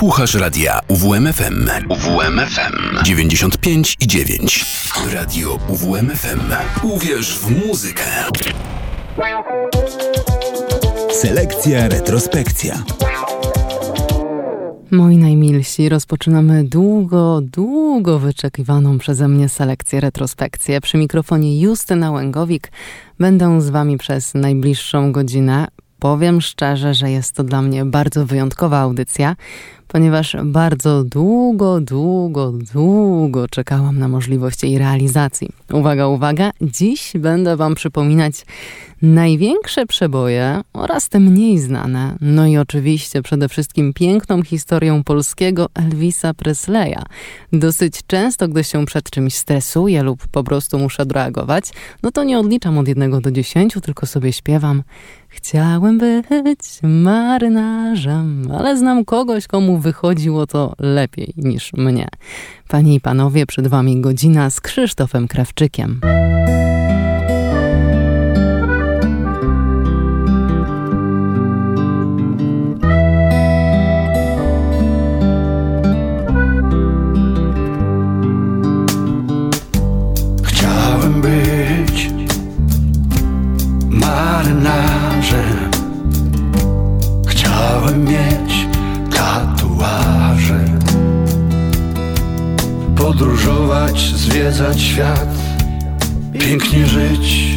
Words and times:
Słuchasz 0.00 0.34
radia 0.34 0.80
UWMFM. 0.88 1.68
UWMFM 1.88 3.04
95 3.04 3.96
i 4.00 4.06
9. 4.06 4.64
Radio 5.12 5.58
UWMFM. 5.68 6.40
Uwierz 6.82 7.38
w 7.38 7.66
muzykę. 7.66 8.04
Selekcja 11.10 11.88
retrospekcja. 11.88 12.82
Moi 14.90 15.16
najmilsi, 15.16 15.88
rozpoczynamy 15.88 16.64
długo, 16.64 17.40
długo 17.42 18.18
wyczekiwaną 18.18 18.98
przeze 18.98 19.28
mnie 19.28 19.48
selekcję 19.48 20.00
retrospekcję. 20.00 20.80
Przy 20.80 20.98
mikrofonie 20.98 21.60
Justyna 21.60 22.10
Łęgowik 22.10 22.72
będę 23.18 23.60
z 23.60 23.70
wami 23.70 23.98
przez 23.98 24.34
najbliższą 24.34 25.12
godzinę. 25.12 25.66
Powiem 25.98 26.40
szczerze, 26.40 26.94
że 26.94 27.10
jest 27.10 27.34
to 27.34 27.44
dla 27.44 27.62
mnie 27.62 27.84
bardzo 27.84 28.26
wyjątkowa 28.26 28.78
audycja, 28.78 29.36
ponieważ 29.92 30.36
bardzo 30.44 31.04
długo, 31.04 31.80
długo, 31.80 32.52
długo 32.72 33.48
czekałam 33.48 33.98
na 33.98 34.08
możliwość 34.08 34.62
jej 34.62 34.78
realizacji. 34.78 35.48
Uwaga, 35.72 36.06
uwaga, 36.06 36.50
dziś 36.60 37.12
będę 37.18 37.56
Wam 37.56 37.74
przypominać 37.74 38.44
największe 39.02 39.86
przeboje 39.86 40.60
oraz 40.72 41.08
te 41.08 41.20
mniej 41.20 41.58
znane, 41.58 42.16
no 42.20 42.46
i 42.46 42.56
oczywiście 42.56 43.22
przede 43.22 43.48
wszystkim 43.48 43.92
piękną 43.92 44.42
historią 44.42 45.04
polskiego 45.04 45.66
Elvisa 45.74 46.34
Presleya. 46.34 47.02
Dosyć 47.52 47.94
często, 48.06 48.48
gdy 48.48 48.64
się 48.64 48.86
przed 48.86 49.10
czymś 49.10 49.34
stresuję 49.34 50.02
lub 50.02 50.26
po 50.26 50.44
prostu 50.44 50.78
muszę 50.78 51.02
odreagować, 51.02 51.64
no 52.02 52.10
to 52.10 52.24
nie 52.24 52.38
odliczam 52.38 52.78
od 52.78 52.88
jednego 52.88 53.20
do 53.20 53.30
dziesięciu, 53.30 53.80
tylko 53.80 54.06
sobie 54.06 54.32
śpiewam 54.32 54.82
Chciałem 55.30 55.98
być 55.98 56.58
marynarzem, 56.82 58.48
ale 58.58 58.76
znam 58.76 59.04
kogoś, 59.04 59.46
komu 59.46 59.78
wychodziło 59.78 60.46
to 60.46 60.74
lepiej 60.78 61.32
niż 61.36 61.72
mnie. 61.72 62.08
Panie 62.68 62.94
i 62.94 63.00
panowie, 63.00 63.46
przed 63.46 63.66
wami 63.66 64.00
godzina 64.00 64.50
z 64.50 64.60
Krzysztofem 64.60 65.28
Krawczykiem. 65.28 66.00
Świat. 94.80 95.28
Pięknie 96.32 96.86
żyć, 96.86 97.54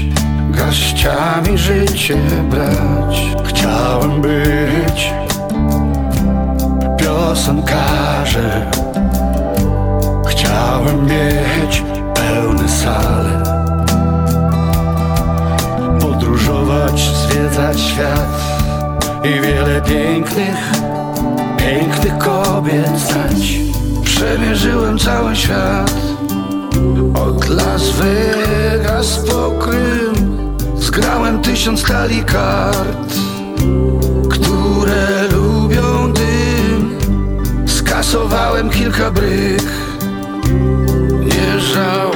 garściami 0.49 1.57
życie 1.57 2.15
brać. 2.49 3.21
Chciałem 3.43 4.21
być 4.21 5.13
piosenkarzem. 6.97 8.71
Chciałem 10.25 11.05
mieć 11.05 11.83
pełne 12.13 12.69
sale 12.69 13.43
Podróżować, 16.01 17.01
zwiedzać 17.01 17.79
świat 17.79 18.41
I 19.23 19.41
wiele 19.41 19.81
pięknych, 19.81 20.71
pięknych 21.57 22.17
kobiet 22.17 22.99
znać. 22.99 23.59
Przemierzyłem 24.03 24.99
cały 24.99 25.35
świat 25.35 26.12
od 27.13 27.49
Las 27.49 27.89
Vegas 27.89 29.17
po 29.17 29.51
Krym 29.51 30.57
Zgrałem 30.77 31.41
tysiąc 31.41 31.83
talii 31.83 32.23
kart 32.23 33.13
Które 34.29 35.27
lubią 35.31 36.13
dym. 36.13 36.97
Skasowałem 37.67 38.69
kilka 38.69 39.11
bryk 39.11 39.63
Nie 41.21 41.59
żałuję 41.59 42.12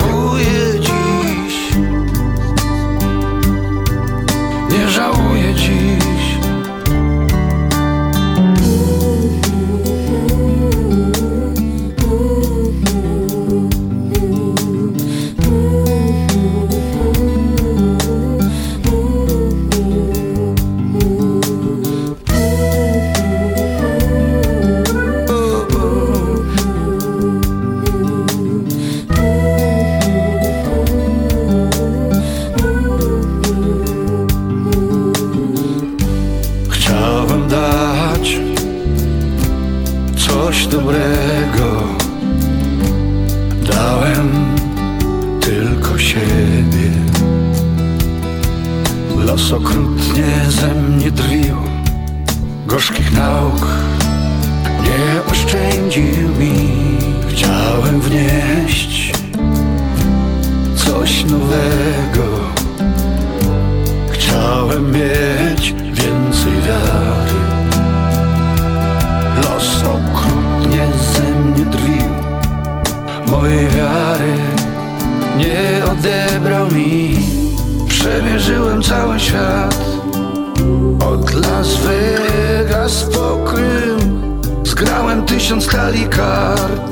tysiąc 85.47 85.68
talii 85.68 86.08
kart. 86.09 86.87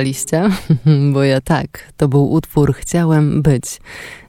Śpiewaliście? 0.00 0.50
Bo 1.12 1.24
ja 1.24 1.40
tak. 1.40 1.92
To 1.96 2.08
był 2.08 2.32
utwór 2.32 2.74
Chciałem 2.74 3.42
być. 3.42 3.64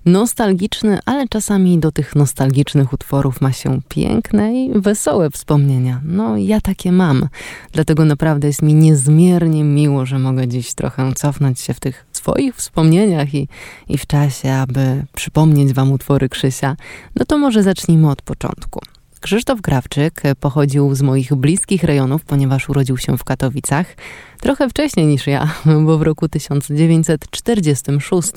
Nostalgiczny, 0.06 1.00
ale 1.06 1.27
czasami 1.27 1.79
do 1.79 1.91
tych 1.91 2.15
nostalgicznych 2.15 2.94
utworów 2.94 3.41
ma 3.41 3.51
się 3.51 3.81
piękne 3.89 4.53
i 4.53 4.71
wesołe 4.75 5.29
wspomnienia. 5.29 6.01
No, 6.06 6.38
ja 6.38 6.62
takie 6.62 6.91
mam. 6.91 7.27
Dlatego 7.71 8.06
naprawdę 8.06 8.47
jest 8.47 8.62
mi 8.62 8.73
niezmiernie 8.73 9.63
miło, 9.63 10.06
że 10.06 10.19
mogę 10.19 10.47
dziś 10.47 10.73
trochę 10.73 11.13
cofnąć 11.13 11.59
się 11.59 11.73
w 11.73 11.79
tych 11.79 12.06
swoich 12.12 12.56
wspomnieniach 12.56 13.33
i, 13.33 13.47
i 13.89 13.97
w 13.97 14.07
czasie, 14.07 14.53
aby 14.53 15.06
przypomnieć 15.15 15.73
wam 15.73 15.91
utwory 15.91 16.29
Krzysia. 16.29 16.75
No 17.15 17.25
to 17.25 17.38
może 17.38 17.63
zacznijmy 17.63 18.09
od 18.09 18.21
początku. 18.21 18.79
Krzysztof 19.21 19.62
Krawczyk 19.62 20.21
pochodził 20.39 20.95
z 20.95 21.01
moich 21.01 21.35
bliskich 21.35 21.83
rejonów, 21.83 22.25
ponieważ 22.25 22.69
urodził 22.69 22.97
się 22.97 23.18
w 23.18 23.23
Katowicach. 23.23 23.95
Trochę 24.41 24.69
wcześniej 24.69 25.05
niż 25.05 25.27
ja, 25.27 25.53
bo 25.85 25.97
w 25.97 26.01
roku 26.01 26.27
1946. 26.27 28.31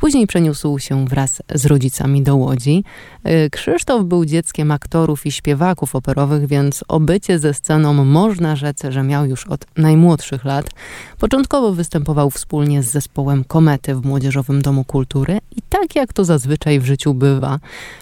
Później 0.00 0.26
przeniósł 0.26 0.78
się 0.78 1.06
wraz 1.06 1.42
z 1.54 1.66
rodzicami 1.66 2.22
do 2.22 2.36
Łodzi. 2.36 2.84
Y, 3.46 3.50
Krzysztof 3.50 4.04
był 4.04 4.24
dzieckiem 4.24 4.70
aktorów 4.70 5.26
i 5.26 5.32
śpiewaków 5.32 5.96
operowych, 5.96 6.46
więc 6.46 6.84
obycie 6.88 7.38
ze 7.38 7.54
sceną 7.54 8.04
można 8.04 8.56
rzec, 8.56 8.82
że 8.88 9.02
miał 9.02 9.26
już 9.26 9.46
od 9.46 9.66
najmłodszych 9.76 10.44
lat. 10.44 10.70
Początkowo 11.18 11.72
występował 11.72 12.30
wspólnie 12.30 12.82
z 12.82 12.90
zespołem 12.90 13.44
Komety 13.44 13.94
w 13.94 14.06
Młodzieżowym 14.06 14.62
Domu 14.62 14.84
Kultury 14.84 15.38
i 15.56 15.62
tak 15.68 15.96
jak 15.96 16.12
to 16.12 16.24
zazwyczaj 16.24 16.80
w 16.80 16.86
życiu 16.86 17.14
bywa, 17.14 17.58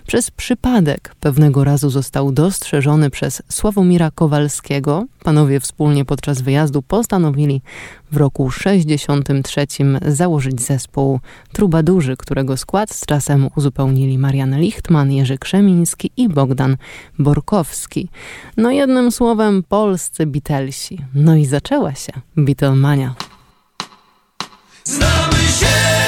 przez 0.06 0.30
przypadek 0.30 1.14
pewnego 1.20 1.64
razu 1.64 1.90
został 1.90 2.32
dostrzeżony 2.32 3.10
przez 3.10 3.42
Sławomira 3.48 4.10
Kowalskiego. 4.10 5.06
Panowie 5.22 5.60
wspólnie 5.60 6.04
podczas 6.04 6.40
wyjazdu 6.40 6.82
postanowili 6.82 7.62
w 8.12 8.16
roku 8.16 8.50
63 8.50 9.66
założyć 10.06 10.62
zespół 10.62 11.20
Trubadurzy, 11.52 12.16
którego 12.16 12.56
skład 12.56 12.90
z 12.90 13.06
czasem 13.06 13.48
uzupełnili 13.56 14.18
Marian 14.18 14.60
Lichtman, 14.60 15.12
Jerzy 15.12 15.38
Krzemiński 15.38 16.10
i 16.16 16.28
Bogdan 16.28 16.76
Borkowski. 17.18 18.08
No 18.56 18.70
jednym 18.70 19.12
słowem 19.12 19.62
polscy 19.68 20.26
Beatlesi. 20.26 20.98
No 21.14 21.36
i 21.36 21.46
zaczęła 21.46 21.94
się 21.94 22.12
Beatlemania. 22.36 23.14
Znamy 24.84 25.38
się, 25.60 26.01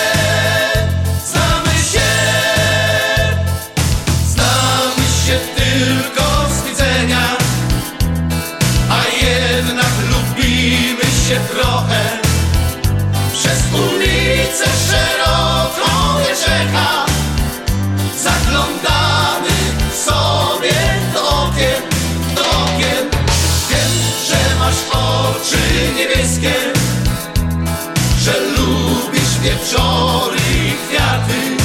wieczory 29.45 30.37
i 30.37 30.89
kwiaty. 30.89 31.57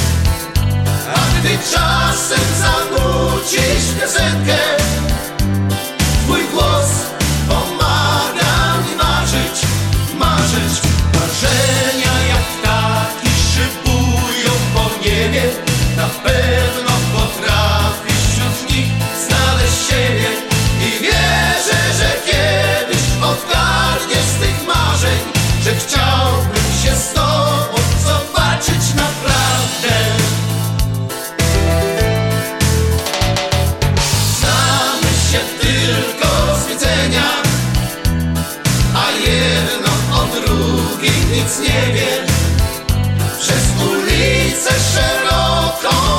A 1.14 1.40
gdy 1.40 1.58
czasem 1.72 2.40
zanucisz 2.60 4.00
piosenkę 4.00 4.56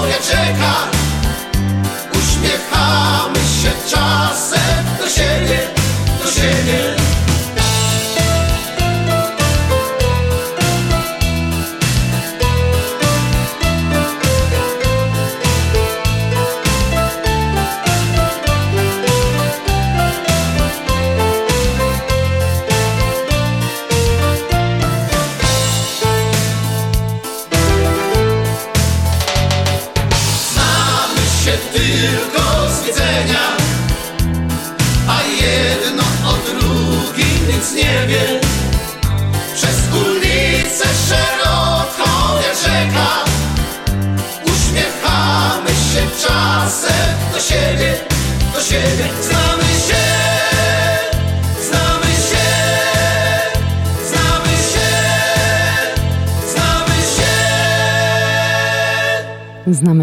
nie 0.08 0.14
czeka 0.14 1.01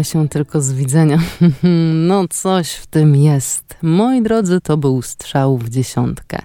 się 0.09 0.29
tylko 0.29 0.61
z 0.61 0.73
widzenia. 0.73 1.19
no 2.07 2.27
coś 2.29 2.71
w 2.71 2.87
tym 2.87 3.15
jest. 3.15 3.63
Moi 3.81 4.21
drodzy, 4.21 4.61
to 4.61 4.77
był 4.77 5.01
strzał 5.01 5.57
w 5.57 5.69
dziesiątkę. 5.69 6.39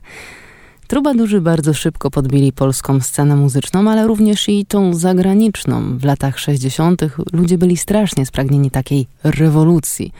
Trubadurzy 0.87 1.40
bardzo 1.40 1.75
szybko 1.75 2.11
podbili 2.11 2.52
polską 2.52 3.00
scenę 3.00 3.37
muzyczną, 3.37 3.90
ale 3.90 4.06
również 4.06 4.49
i 4.49 4.66
tą 4.66 4.94
zagraniczną. 4.94 5.98
W 5.98 6.05
latach 6.05 6.38
60. 6.38 7.03
ludzie 7.32 7.58
byli 7.58 7.77
strasznie 7.77 8.27
spragnieni 8.27 8.70
takiej 8.70 9.06
rewolucji. 9.24 10.12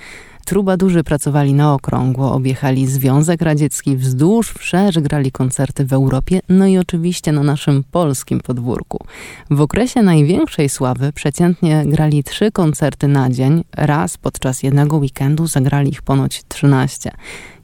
Trubadurzy 0.45 1.05
pracowali 1.05 1.55
na 1.55 1.75
okrągło, 1.75 2.33
objechali 2.33 2.87
Związek 2.87 3.43
Radziecki 3.43 3.97
wzdłuż, 3.97 4.51
wszerz, 4.51 4.99
grali 4.99 5.33
koncerty 5.33 5.85
w 5.85 5.93
Europie, 5.93 6.41
no 6.49 6.67
i 6.67 6.79
oczywiście 6.79 7.33
na 7.33 7.43
naszym 7.43 7.85
polskim 7.91 8.41
podwórku. 8.41 9.05
W 9.51 9.61
okresie 9.61 10.03
największej 10.03 10.69
sławy 10.69 11.13
przeciętnie 11.13 11.83
grali 11.87 12.25
trzy 12.25 12.53
koncerty 12.53 13.09
na 13.09 13.31
dzień, 13.31 13.65
raz 13.77 14.17
podczas 14.17 14.63
jednego 14.63 14.97
weekendu 14.97 15.47
zagrali 15.47 15.91
ich 15.91 16.03
ponoć 16.03 16.43
13. 16.49 17.11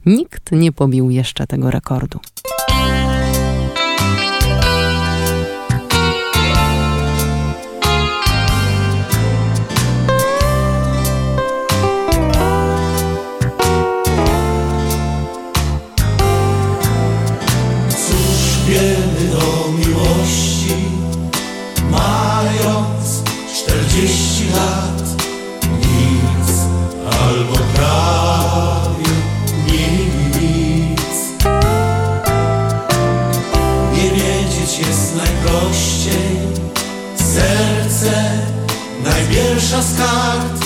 Nikt 0.05 0.51
nie 0.51 0.71
pobił 0.71 1.09
jeszcze 1.09 1.47
tego 1.47 1.71
rekordu. 1.71 2.19
Serce 37.15 38.31
największa 39.03 39.81
z 39.81 39.97
kart, 39.97 40.65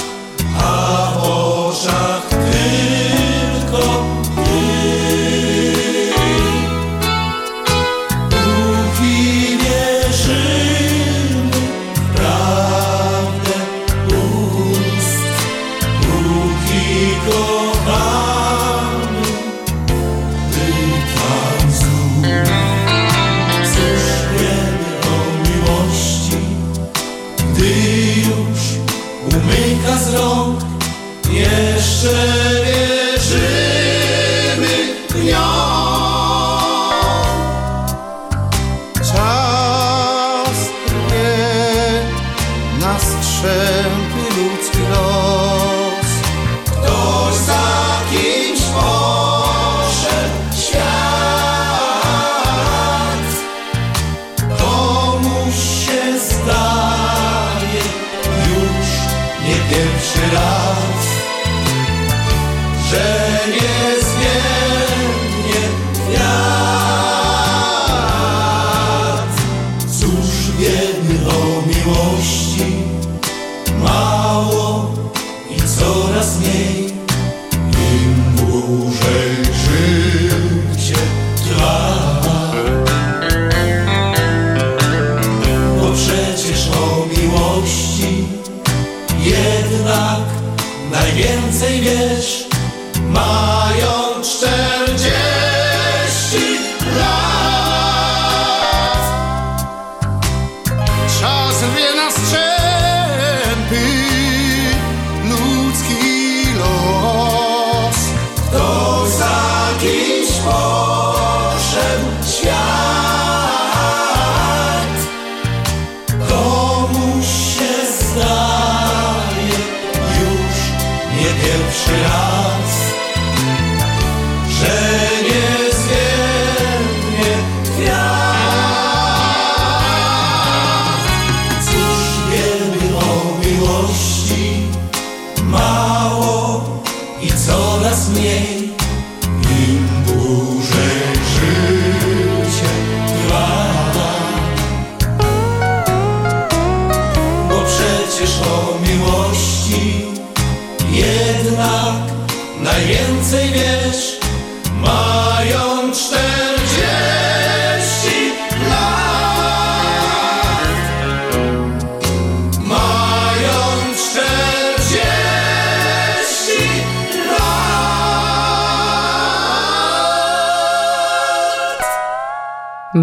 a 0.60 1.14
oczach 1.22 2.35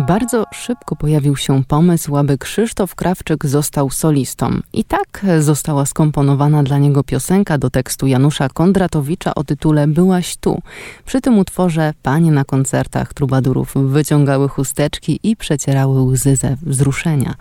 Bardzo 0.07 0.45
szybko 0.53 0.97
pojawił 0.97 1.37
się 1.37 1.65
pomysł, 1.65 2.17
aby 2.17 2.39
Krzysztof 2.39 2.95
Krawczyk 2.95 3.47
został 3.47 3.91
solistą. 3.91 4.61
I 4.73 4.85
tak 4.85 5.27
została 5.41 5.87
skomponowana 5.87 6.63
dla 6.63 6.79
niego 6.79 7.05
piosenka 7.05 7.59
do 7.59 7.71
tekstu 7.71 8.07
Janusza 8.07 8.49
Kondratowicza 8.49 9.35
o 9.35 9.45
tytule 9.45 9.87
Byłaś 9.87 10.37
tu. 10.37 10.63
Przy 11.05 11.21
tym 11.21 11.39
utworze 11.39 11.95
panie 12.03 12.33
na 12.33 12.45
koncertach 12.45 13.15
trubadurów 13.15 13.75
wyciągały 13.75 14.49
chusteczki 14.49 15.21
i 15.23 15.37
przecierały 15.37 16.03
łzy 16.03 16.37
ze 16.37 16.57
wzruszenia. 16.63 17.35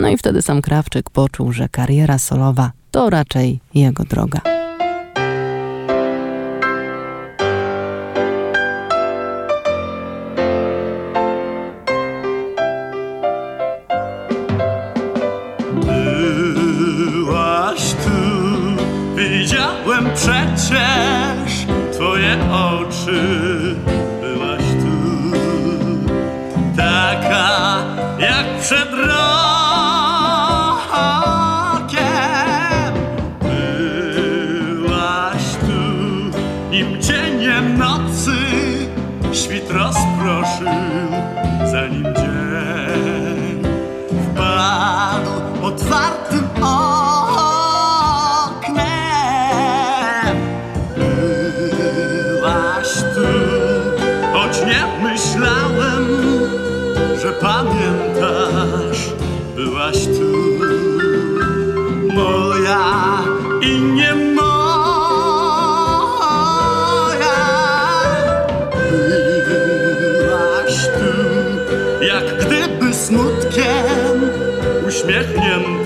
No 0.00 0.08
i 0.08 0.16
wtedy 0.16 0.42
sam 0.42 0.62
Krawczyk 0.62 1.10
poczuł, 1.10 1.52
że 1.52 1.68
kariera 1.68 2.18
solowa 2.18 2.72
to 2.90 3.10
raczej 3.10 3.60
jego 3.74 4.04
droga. 4.04 4.40
бессмертен. 75.04 75.81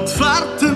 Wpadł 0.00 0.71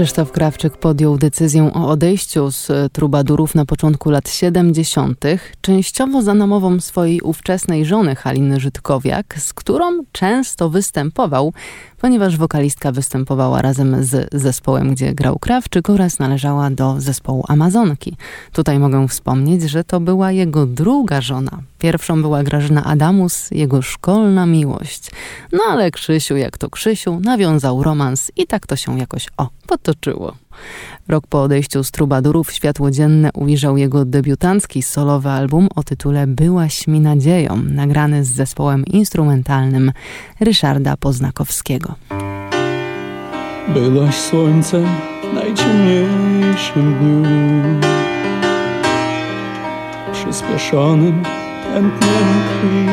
Krzysztof 0.00 0.32
Krawczyk 0.32 0.76
podjął 0.76 1.18
decyzję 1.18 1.70
o 1.74 1.88
odejściu 1.88 2.50
z 2.50 2.92
trubadurów 2.92 3.54
na 3.54 3.64
początku 3.64 4.10
lat 4.10 4.28
70., 4.28 5.24
częściowo 5.60 6.22
za 6.22 6.34
namową 6.34 6.80
swojej 6.80 7.20
ówczesnej 7.20 7.84
żony 7.84 8.16
Haliny 8.16 8.60
Żydkowiak, 8.60 9.34
z 9.38 9.52
którą 9.52 9.86
często 10.12 10.70
występował, 10.70 11.52
ponieważ 12.00 12.36
wokalistka 12.36 12.92
występowała 12.92 13.62
razem 13.62 14.04
z 14.04 14.28
zespołem, 14.32 14.90
gdzie 14.90 15.14
grał 15.14 15.38
Krawczyk 15.38 15.90
oraz 15.90 16.18
należała 16.18 16.70
do 16.70 17.00
zespołu 17.00 17.44
Amazonki. 17.48 18.16
Tutaj 18.52 18.78
mogę 18.78 19.08
wspomnieć, 19.08 19.62
że 19.62 19.84
to 19.84 20.00
była 20.00 20.32
jego 20.32 20.66
druga 20.66 21.20
żona. 21.20 21.62
Pierwszą 21.78 22.22
była 22.22 22.42
Grażyna 22.42 22.84
Adamus, 22.84 23.50
jego 23.50 23.82
szkolna 23.82 24.46
miłość. 24.46 25.10
No 25.52 25.60
ale 25.70 25.90
Krzysiu, 25.90 26.36
jak 26.36 26.58
to 26.58 26.70
Krzysiu, 26.70 27.20
nawiązał 27.20 27.82
romans 27.82 28.32
i 28.36 28.46
tak 28.46 28.66
to 28.66 28.76
się 28.76 28.98
jakoś, 28.98 29.28
o, 29.36 29.48
potoczyło. 29.66 30.34
Rok 31.10 31.26
po 31.26 31.42
odejściu 31.42 31.84
z 31.84 31.90
Trubadurów 31.90 32.52
światło 32.52 32.90
dzienne 32.90 33.30
ujrzał 33.34 33.76
jego 33.76 34.04
debiutancki 34.04 34.82
solowy 34.82 35.28
album 35.28 35.68
o 35.76 35.82
tytule 35.82 36.26
Byłaś 36.26 36.86
mi 36.86 37.00
nadzieją, 37.00 37.56
nagrany 37.56 38.24
z 38.24 38.28
zespołem 38.28 38.84
instrumentalnym 38.84 39.92
Ryszarda 40.40 40.96
Poznakowskiego. 40.96 41.94
Byłaś 43.68 44.14
słońcem 44.14 44.86
w 45.30 45.34
najciemniejszym 45.34 46.94
dniu 46.98 47.80
Przyspieszonym 50.12 51.22
tętnem 51.64 52.42
krwi 52.60 52.86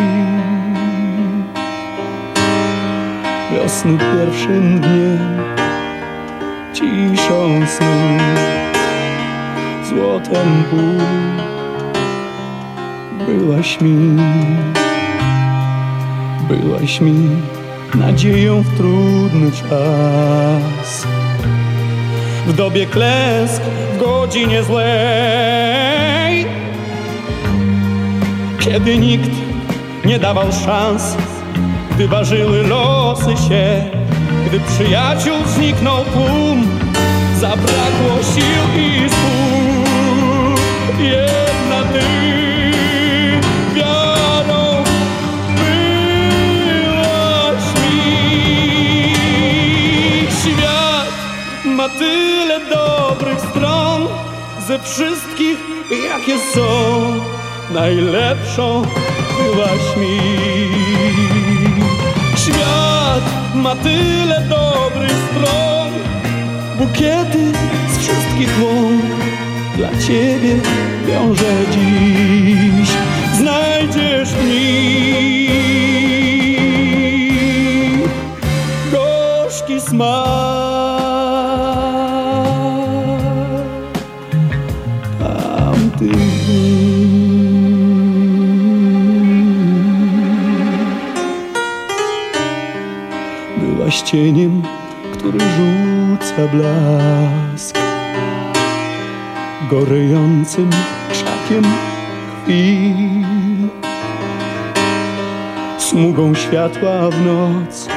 Wiosny 3.52 3.98
pierwszym 3.98 4.80
dniem 4.80 5.57
ciszą 6.78 7.68
snu 7.68 7.98
Złotem 9.90 10.64
pół 10.70 11.02
Byłaś 13.26 13.82
mi. 13.82 14.22
Byłaś 16.50 17.02
mi 17.02 17.30
nadzieją 17.96 18.62
w 18.62 18.78
trudny 18.78 19.52
czas. 19.52 21.08
W 22.48 22.54
dobie 22.54 22.86
klesk, 22.86 23.62
w 23.94 23.98
godzinie 23.98 24.64
złej 24.64 26.46
Kiedy 28.60 28.98
nikt 28.98 29.32
nie 30.06 30.20
dawał 30.20 30.52
szans 30.66 31.18
Gdy 31.92 32.08
ważyły 32.08 32.64
losy 32.64 33.38
się 33.50 33.98
gdy 34.48 34.60
przyjaciół 34.60 35.36
zniknął 35.46 36.06
tłum 36.06 36.80
Zabrakło 37.40 38.24
sił 38.34 38.82
i 38.82 39.10
słów. 39.10 40.60
Jedna 41.00 41.84
ty 41.94 42.00
wiarą 43.76 44.84
byłaś 46.68 47.64
mi. 47.82 49.14
Świat 50.40 51.12
ma 51.66 51.90
tyle 51.90 52.60
dobrych 52.70 53.42
stron 53.42 54.08
Ze 54.68 54.80
wszystkich 54.80 55.58
jakie 56.10 56.40
są 56.54 56.62
Najlepszą 57.74 58.82
byłaś 59.38 59.98
mi 59.98 60.18
ma 63.58 63.76
tyle 63.76 64.42
dobrych 64.50 65.18
stron. 65.32 65.92
Bukiety 66.78 67.52
z 67.90 67.98
wszystkich 67.98 68.64
łąk 68.64 69.02
Dla 69.78 69.90
ciebie 69.90 70.56
wiążę 71.08 71.54
dziś. 71.72 72.90
Znajdziesz 73.34 74.30
mi 74.44 75.50
Gorzki 78.92 79.82
smak 79.82 80.67
cieniem, 94.08 94.62
który 95.14 95.40
rzuca 95.40 96.48
blask. 96.48 97.78
Gorejącym 99.72 100.70
krzakiem 101.12 101.64
chwil 102.44 103.68
Smugą 105.78 106.36
światła 106.36 107.10
w 107.10 107.26
noc 107.26 107.88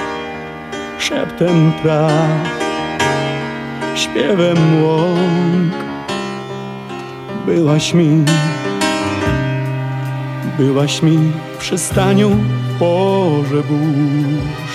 Szeptem 0.98 1.72
traw 1.82 2.48
Śpiewem 3.94 4.82
łąk. 4.82 5.74
Byłaś 7.46 7.94
mi 7.94 8.24
Byłaś 10.58 11.02
mi 11.02 11.18
w 11.58 12.78
porze 12.78 13.62
burz 13.68 14.69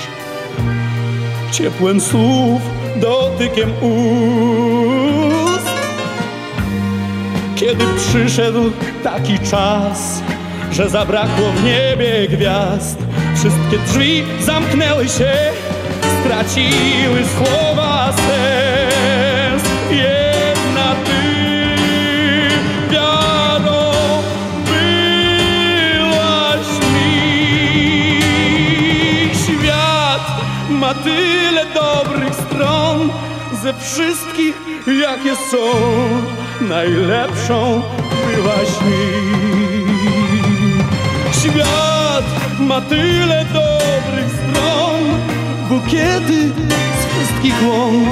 ciepłem 1.57 2.01
słów, 2.01 2.61
dotykiem 2.95 3.69
ust. 3.81 5.67
Kiedy 7.55 7.85
przyszedł 7.97 8.71
taki 9.03 9.39
czas, 9.39 10.21
że 10.71 10.89
zabrakło 10.89 11.51
w 11.51 11.63
niebie 11.63 12.27
gwiazd, 12.29 12.97
wszystkie 13.35 13.77
drzwi 13.87 14.23
zamknęły 14.45 15.07
się, 15.07 15.33
straciły 16.21 17.23
słowa. 17.37 18.13
Ze 33.65 33.73
wszystkich, 33.73 34.55
jakie 35.01 35.35
są. 35.35 35.65
Najlepszą 36.61 37.81
byłaś 38.35 38.69
mi. 38.81 39.05
Świat 41.31 42.25
ma 42.59 42.81
tyle 42.81 43.45
dobrych 43.45 44.31
stron, 44.31 45.01
bukiety 45.69 46.51
z 46.99 47.05
wszystkich 47.13 47.55
łąk 47.67 48.09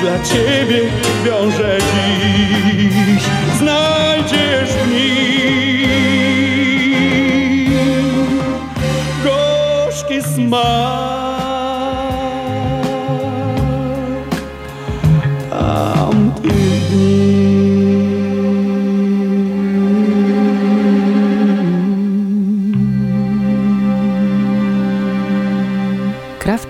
dla 0.00 0.22
ciebie 0.22 0.80
wiążę 1.24 1.78
dziś. 1.78 3.22
Znajdziesz 3.58 4.70
mi 4.90 5.86
gorzki 9.24 10.22
smak. 10.22 11.11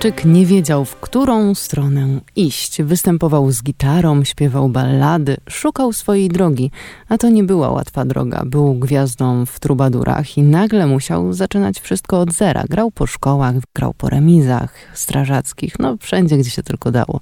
Krawczyk 0.03 0.25
nie 0.25 0.47
wiedział, 0.47 0.85
w 0.85 0.97
którą 0.97 1.55
stronę 1.55 2.21
iść. 2.37 2.83
Występował 2.83 3.51
z 3.51 3.63
gitarą, 3.63 4.25
śpiewał 4.25 4.69
ballady, 4.69 5.37
szukał 5.49 5.93
swojej 5.93 6.29
drogi, 6.29 6.71
a 7.09 7.19
to 7.19 7.29
nie 7.29 7.45
była 7.45 7.71
łatwa 7.71 8.05
droga. 8.05 8.43
Był 8.47 8.75
gwiazdą 8.75 9.47
w 9.47 9.61
trubadurach 9.61 10.39
i 10.39 10.43
nagle 10.43 10.87
musiał 10.87 11.33
zaczynać 11.33 11.81
wszystko 11.81 12.21
od 12.21 12.33
zera. 12.33 12.65
Grał 12.71 12.91
po 12.91 13.07
szkołach, 13.07 13.55
grał 13.75 13.95
po 13.95 14.09
remizach 14.09 14.75
strażackich, 14.95 15.79
no 15.79 15.97
wszędzie, 16.01 16.39
gdzie 16.39 16.51
się 16.51 16.63
tylko 16.63 16.91
dało. 16.91 17.21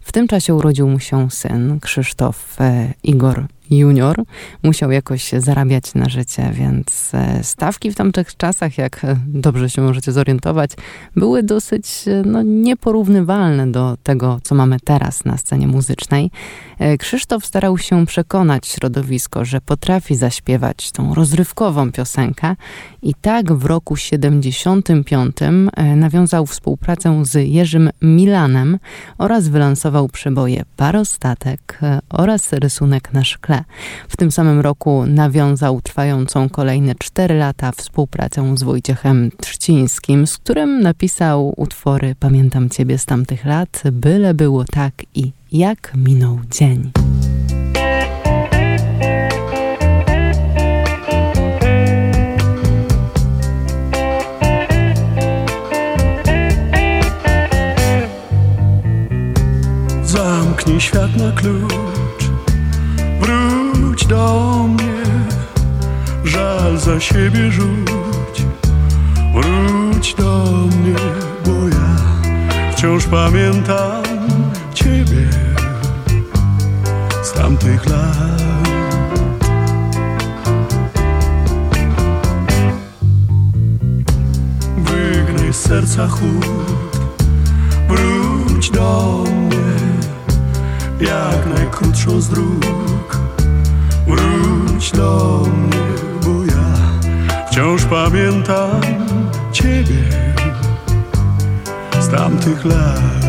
W 0.00 0.12
tym 0.12 0.28
czasie 0.28 0.54
urodził 0.54 0.88
mu 0.88 0.98
się 0.98 1.30
syn, 1.30 1.80
Krzysztof 1.80 2.60
e, 2.60 2.94
Igor 3.02 3.46
junior, 3.78 4.22
musiał 4.62 4.90
jakoś 4.90 5.30
zarabiać 5.38 5.94
na 5.94 6.08
życie, 6.08 6.50
więc 6.52 7.10
e, 7.14 7.44
stawki 7.44 7.90
w 7.90 7.94
tamtych 7.94 8.36
czasach, 8.36 8.78
jak 8.78 9.04
e, 9.04 9.16
dobrze 9.26 9.70
się 9.70 9.82
możecie 9.82 10.12
zorientować, 10.12 10.70
były 11.16 11.42
dosyć 11.42 11.86
e, 12.06 12.22
no, 12.26 12.42
nieporównywalne 12.42 13.72
do 13.72 13.96
tego, 14.02 14.40
co 14.42 14.54
mamy 14.54 14.80
teraz 14.84 15.24
na 15.24 15.38
scenie 15.38 15.68
muzycznej. 15.68 16.30
Krzysztof 16.98 17.46
starał 17.46 17.78
się 17.78 18.06
przekonać 18.06 18.66
środowisko, 18.66 19.44
że 19.44 19.60
potrafi 19.60 20.16
zaśpiewać 20.16 20.92
tą 20.92 21.14
rozrywkową 21.14 21.92
piosenkę 21.92 22.56
i 23.02 23.14
tak 23.14 23.52
w 23.52 23.64
roku 23.64 23.96
75 23.96 25.36
nawiązał 25.96 26.46
współpracę 26.46 27.24
z 27.24 27.48
Jerzym 27.48 27.90
Milanem 28.02 28.78
oraz 29.18 29.48
wylansował 29.48 30.08
przeboje 30.08 30.62
Parostatek 30.76 31.80
oraz 32.08 32.52
Rysunek 32.52 33.12
na 33.12 33.24
szkle. 33.24 33.61
W 34.08 34.16
tym 34.16 34.32
samym 34.32 34.60
roku 34.60 35.06
nawiązał 35.06 35.80
trwającą 35.80 36.48
kolejne 36.48 36.94
cztery 36.94 37.34
lata 37.34 37.72
współpracę 37.72 38.56
z 38.56 38.62
Wojciechem 38.62 39.30
Trzcińskim, 39.40 40.26
z 40.26 40.38
którym 40.38 40.80
napisał 40.80 41.54
utwory 41.56 42.14
Pamiętam 42.20 42.70
Ciebie 42.70 42.98
z 42.98 43.04
tamtych 43.04 43.44
lat, 43.44 43.82
byle 43.92 44.34
było 44.34 44.64
tak 44.64 44.92
i 45.14 45.32
jak 45.52 45.92
minął 45.96 46.38
dzień. 46.50 46.92
Zamknij 60.04 60.80
świat 60.80 61.16
na 61.16 61.32
klucz, 61.32 61.91
do 64.12 64.68
mnie, 64.68 65.02
żal 66.24 66.78
za 66.78 67.00
siebie 67.00 67.50
rzuć, 67.50 68.36
wróć 69.34 70.14
do 70.14 70.46
mnie, 70.76 71.04
bo 71.44 71.68
ja 71.68 71.96
wciąż 72.72 73.06
pamiętam 73.06 74.02
Ciebie. 74.74 75.28
Z 77.22 77.32
tamtych 77.32 77.86
lat. 77.86 78.42
Wygnaj 84.76 85.52
z 85.52 85.56
serca 85.56 86.08
chłód, 86.08 86.46
wróć 87.88 88.70
do 88.70 89.24
mnie 89.26 89.72
jak 91.00 91.58
najkrótszą 91.58 92.20
z 92.20 92.28
Wróć 94.82 94.92
do 94.92 95.40
mnie, 95.56 95.78
bo 96.24 96.44
ja 96.44 97.46
wciąż 97.46 97.84
pamiętam 97.84 98.80
Ciebie 99.52 100.04
z 102.00 102.08
tamtych 102.08 102.64
lat. 102.64 103.21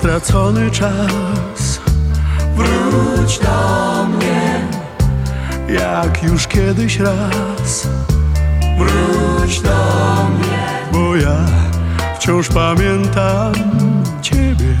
Stracony 0.00 0.70
czas, 0.70 1.80
wróć 2.54 3.38
do 3.38 4.06
mnie, 4.06 4.68
jak 5.68 6.22
już 6.22 6.46
kiedyś 6.46 6.98
raz. 6.98 7.88
Wróć 8.78 9.60
do 9.60 9.70
mnie, 10.38 10.68
bo 10.92 11.16
ja 11.16 11.36
wciąż 12.16 12.48
pamiętam 12.48 13.52
Ciebie 14.22 14.76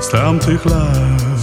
z 0.00 0.08
tamtych 0.08 0.64
lat. 0.66 1.33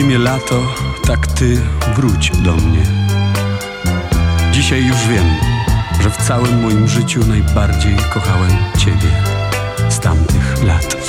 Zimie 0.00 0.18
lato, 0.18 0.74
tak 1.06 1.26
ty 1.26 1.60
wróć 1.94 2.30
do 2.30 2.56
mnie. 2.56 2.82
Dzisiaj 4.52 4.86
już 4.86 4.96
wiem, 5.08 5.26
że 6.02 6.10
w 6.10 6.16
całym 6.16 6.62
moim 6.62 6.88
życiu 6.88 7.20
najbardziej 7.26 7.96
kochałem 8.14 8.50
Ciebie 8.78 9.22
z 9.88 10.00
tamtych 10.00 10.62
lat. 10.62 10.99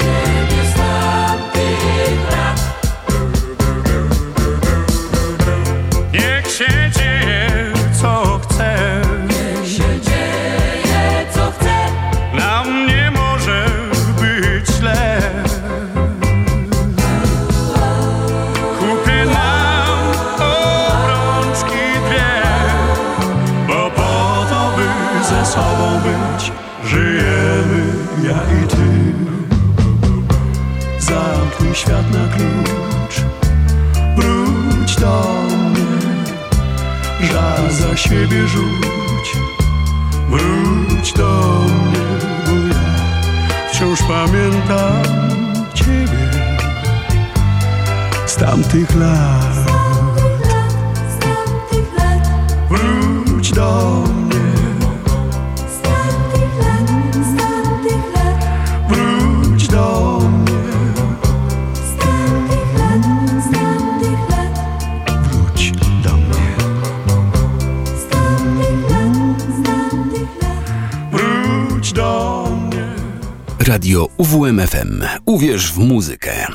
Radio 73.67 74.07
UWMFM. 74.17 75.03
Uwierz 75.25 75.73
w 75.73 75.77
muzykę. 75.77 76.47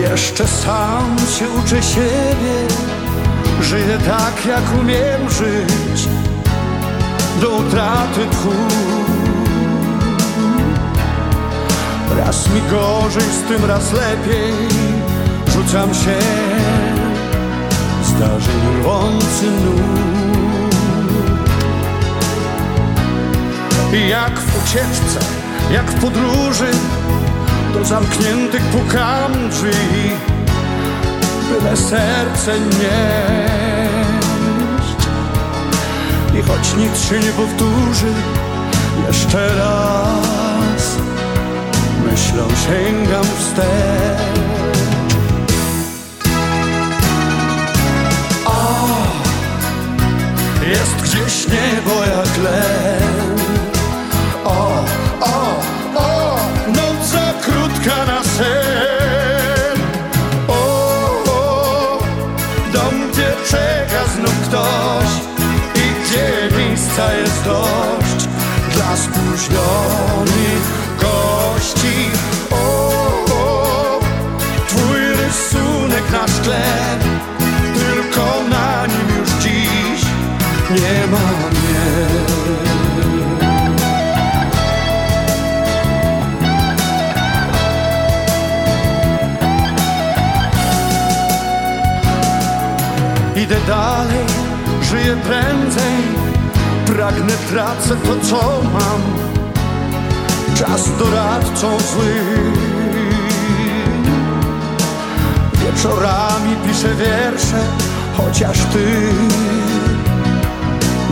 Jeszcze 0.00 0.46
sam 0.46 1.16
się 1.38 1.50
uczę 1.50 1.82
siebie 1.82 2.66
Żyję 3.62 3.98
tak 4.06 4.46
jak 4.46 4.62
umiem 4.80 5.30
żyć 5.30 6.08
Do 7.40 7.50
utraty 7.50 8.26
tchu 8.30 8.52
Raz 12.16 12.48
mi 12.48 12.62
gorzej, 12.70 13.22
z 13.22 13.48
tym 13.48 13.64
raz 13.64 13.92
lepiej. 13.92 14.54
Rzucam 15.52 15.94
się. 15.94 16.18
Zdarzeń 18.04 18.80
rwący 18.80 19.44
nóg. 19.44 20.18
Jak 23.92 24.38
w 24.38 24.64
ucieczce, 24.64 25.20
jak 25.72 25.90
w 25.90 26.00
podróży 26.00 26.70
Do 27.74 27.84
zamkniętych 27.84 28.62
pukam 28.62 29.50
drzwi 29.50 30.10
Byle 31.48 31.76
serce 31.76 32.60
nieść 32.60 32.88
I 36.38 36.42
choć 36.42 36.74
nic 36.76 37.00
się 37.00 37.20
nie 37.20 37.32
powtórzy 37.32 38.12
Jeszcze 39.06 39.48
raz 39.56 40.27
Myślą 42.18 42.48
sięgam 42.48 43.24
wstecz. 43.24 43.64
O, 48.46 48.86
jest 50.70 50.96
gdzieś 51.02 51.46
niebo 51.48 52.00
jak 52.00 52.44
len 52.44 53.38
O, 54.44 54.84
o, 55.20 55.60
o, 55.94 56.36
noc 56.66 57.08
za 57.10 57.32
krótka 57.42 58.04
na 58.06 58.22
sen. 58.22 59.80
O, 60.48 60.52
o 61.26 61.98
dom 62.72 63.10
gdzie 63.12 63.32
czeka 63.50 64.04
znów 64.16 64.48
ktoś. 64.48 65.10
I 65.74 66.04
gdzie 66.04 66.56
miejsca 66.56 67.14
jest 67.14 67.44
dość 67.44 68.28
Dla 68.74 68.96
spóźnionych 68.96 70.57
o, 72.50 72.54
o, 73.30 74.00
Twój 74.68 75.00
rysunek 75.00 76.12
na 76.12 76.28
szkle 76.28 76.62
Tylko 77.74 78.42
na 78.50 78.86
nim 78.86 79.18
już 79.20 79.30
dziś 79.30 80.04
nie 80.70 81.06
ma 81.06 81.18
mnie. 81.50 81.78
Idę 93.42 93.56
dalej, 93.66 94.26
żyję 94.82 95.16
prędzej 95.16 96.28
Pragnę, 96.86 97.32
tracę 97.50 97.96
to 97.96 98.26
co 98.26 98.62
mam 98.72 99.28
Czas 100.58 100.98
doradcą 100.98 101.78
zły. 101.78 102.14
Wieczorami 105.52 106.56
piszę 106.66 106.94
wiersze 106.94 107.64
Chociaż 108.16 108.58
ty 108.58 109.02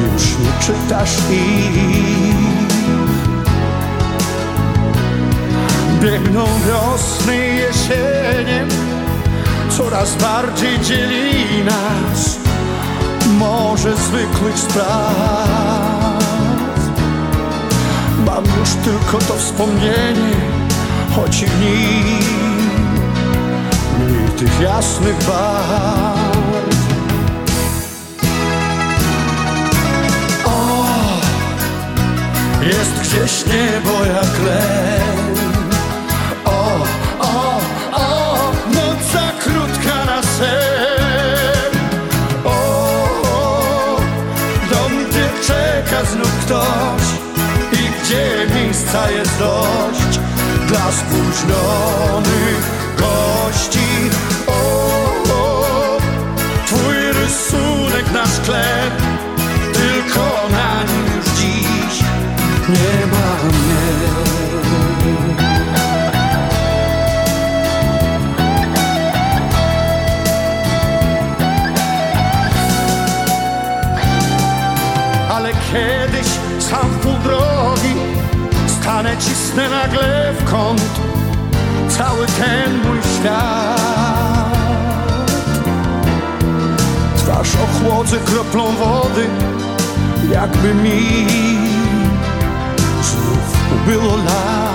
Już 0.03 0.23
nie 0.39 0.67
czytasz 0.67 1.17
ich. 1.31 2.37
Biegną 6.01 6.45
wiosny 6.69 7.37
i 7.37 7.57
jesienie 7.57 8.67
Coraz 9.77 10.17
bardziej 10.17 10.81
dzieli 10.81 11.65
nas. 11.65 12.37
Może 13.39 13.97
zwykłych 13.97 14.59
spraw 14.59 16.06
Mam 18.37 18.45
już 18.45 18.71
tylko 18.85 19.19
to 19.19 19.35
wspomnienie 19.35 20.35
Choć 21.17 21.43
i 21.43 21.47
w 21.47 21.61
nim 21.61 22.07
Mniej 23.99 24.31
tych 24.31 24.61
jasnych 24.61 25.17
barw 25.17 26.77
O, 30.45 30.85
jest 32.63 32.93
gdzieś 33.01 33.47
niebo 33.47 34.05
jak 34.05 34.41
len 34.47 35.26
jest 49.11 49.39
dość 49.39 50.21
Dla 50.69 50.93
spóźnionych 50.93 52.71
gości. 52.99 54.11
O, 54.47 54.53
o 55.33 55.99
twój 56.67 56.97
rysunek 57.13 58.13
na 58.13 58.27
szkle 58.27 58.65
Tylko 59.73 60.49
na 60.51 60.83
nim 60.83 61.17
już 61.17 61.27
dziś 61.27 62.01
nie 62.69 63.06
Stanę, 79.07 79.21
cisnę 79.21 79.69
nagle 79.69 80.33
w 80.41 80.45
kąt. 80.45 80.83
Cały 81.89 82.27
ten 82.27 82.73
mój 82.77 82.99
świat. 83.03 84.51
Twarz 87.17 87.49
ochłodzę 87.55 88.17
kroplą 88.19 88.73
wody 88.73 89.27
Jakby 90.33 90.75
mi 90.75 91.27
znów 93.03 93.73
ubyło 93.83 94.17
lat 94.17 94.66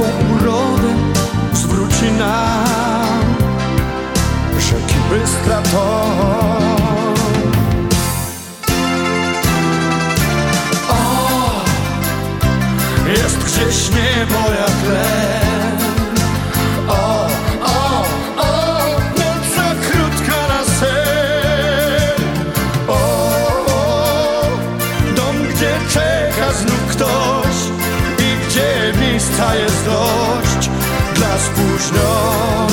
twą 0.00 0.06
urodę 0.34 0.94
Zwróci 1.54 2.12
nam. 2.18 3.20
Rzeki 4.58 4.94
bystra 5.10 5.62
toń 5.62 7.14
O, 10.88 11.64
jest 13.06 13.38
gdzieś 13.38 13.90
niebo 13.90 14.38
jak 14.50 14.92
len 14.92 15.19
spóźnionych 31.90 32.69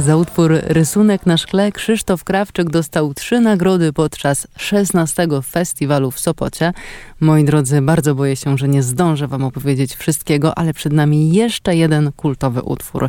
za 0.00 0.16
utwór 0.16 0.52
Rysunek 0.64 1.26
na 1.26 1.36
szkle 1.36 1.72
Krzysztof 1.72 2.24
Krawczyk 2.24 2.70
dostał 2.70 3.14
trzy 3.14 3.40
nagrody 3.40 3.92
podczas 3.92 4.46
16 4.56 5.26
festiwalu 5.44 6.10
w 6.10 6.20
Sopocie. 6.20 6.72
Moi 7.20 7.44
drodzy, 7.44 7.82
bardzo 7.82 8.14
boję 8.14 8.36
się, 8.36 8.58
że 8.58 8.68
nie 8.68 8.82
zdążę 8.82 9.28
wam 9.28 9.44
opowiedzieć 9.44 9.94
wszystkiego, 9.94 10.58
ale 10.58 10.74
przed 10.74 10.92
nami 10.92 11.32
jeszcze 11.32 11.76
jeden 11.76 12.12
kultowy 12.12 12.62
utwór. 12.62 13.08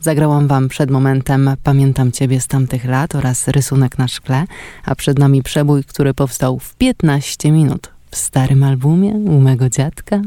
Zagrałam 0.00 0.48
wam 0.48 0.68
przed 0.68 0.90
momentem 0.90 1.50
Pamiętam 1.62 2.12
Ciebie 2.12 2.40
z 2.40 2.46
tamtych 2.46 2.84
lat 2.84 3.14
oraz 3.14 3.48
Rysunek 3.48 3.98
na 3.98 4.08
szkle, 4.08 4.44
a 4.84 4.94
przed 4.94 5.18
nami 5.18 5.42
przebój, 5.42 5.84
który 5.84 6.14
powstał 6.14 6.58
w 6.58 6.74
15 6.74 7.52
minut 7.52 7.90
w 8.10 8.16
starym 8.16 8.62
albumie 8.62 9.10
u 9.10 9.40
mego 9.40 9.68
dziadka. 9.68 10.20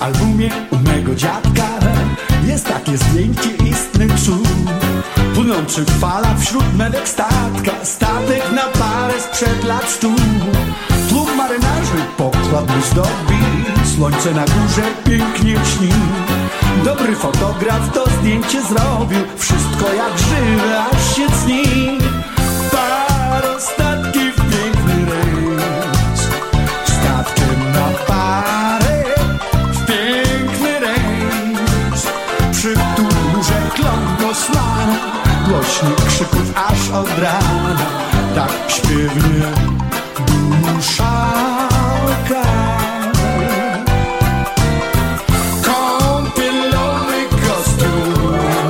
Albumie 0.00 0.50
mego 0.84 1.14
dziadka 1.14 1.68
jest 2.46 2.68
takie 2.68 2.96
zdjęcie 2.96 3.50
istny 3.70 4.08
cud. 4.08 4.48
Płynący 5.34 5.84
fala 5.84 6.34
wśród 6.34 6.76
medek 6.76 7.08
statka, 7.08 7.72
statek 7.82 8.52
na 8.52 8.62
parę 8.62 9.20
sprzed 9.20 9.64
lat 9.64 9.90
stu. 9.90 10.10
Tłum 11.08 11.36
marynarzy 11.36 12.00
pokład 12.16 12.76
mu 12.76 12.82
zdobi, 12.82 13.42
słońce 13.96 14.32
na 14.32 14.44
górze 14.44 14.82
pięknie 15.04 15.54
śni. 15.54 15.92
Dobry 16.84 17.16
fotograf 17.16 17.92
to 17.94 18.04
zdjęcie 18.10 18.62
zrobił, 18.62 19.20
wszystko 19.36 19.94
jak 19.94 20.18
żywe, 20.18 20.84
aż 20.92 21.16
się 21.16 21.26
cni. 21.30 21.98
Parę 22.70 23.60
głośnik 35.80 36.04
krzyków 36.04 36.52
aż 36.56 36.90
od 36.90 37.18
rana, 37.18 37.76
tak 38.34 38.50
śpiewnie 38.68 39.46
dusza. 40.26 41.28
Kąpielowy 45.64 47.22
kostiusz 47.30 48.62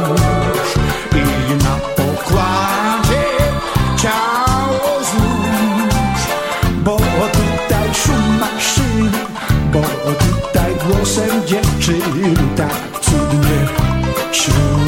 i 1.12 1.64
na 1.64 1.74
pokładzie 1.96 3.24
ciało 3.96 5.00
złóż, 5.10 6.22
bo 6.84 6.96
tutaj 6.96 7.94
szum 8.04 8.38
maszyny, 8.40 9.18
bo 9.72 9.80
tutaj 10.14 10.74
głosem 10.86 11.46
dziewczyny. 11.46 12.34
Tak 12.56 13.00
cudnie 13.00 13.58
śruba 14.32 14.87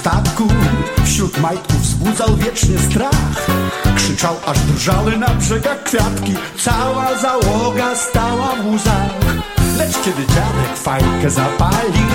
statku. 0.00 0.48
Wśród 1.04 1.40
majtków 1.40 1.80
wzbudzał 1.80 2.36
wiecznie 2.36 2.78
strach. 2.78 3.46
Krzyczał 3.96 4.36
aż 4.46 4.58
drżały 4.58 5.16
na 5.16 5.28
brzegach 5.28 5.82
kwiatki. 5.82 6.34
Cała 6.64 7.18
załoga 7.18 7.94
stała 7.94 8.48
w 8.62 8.74
łzach. 8.74 9.10
Lecz 9.78 9.96
kiedy 10.04 10.26
dziadek 10.26 10.76
fajkę 10.76 11.30
zapalił 11.30 12.10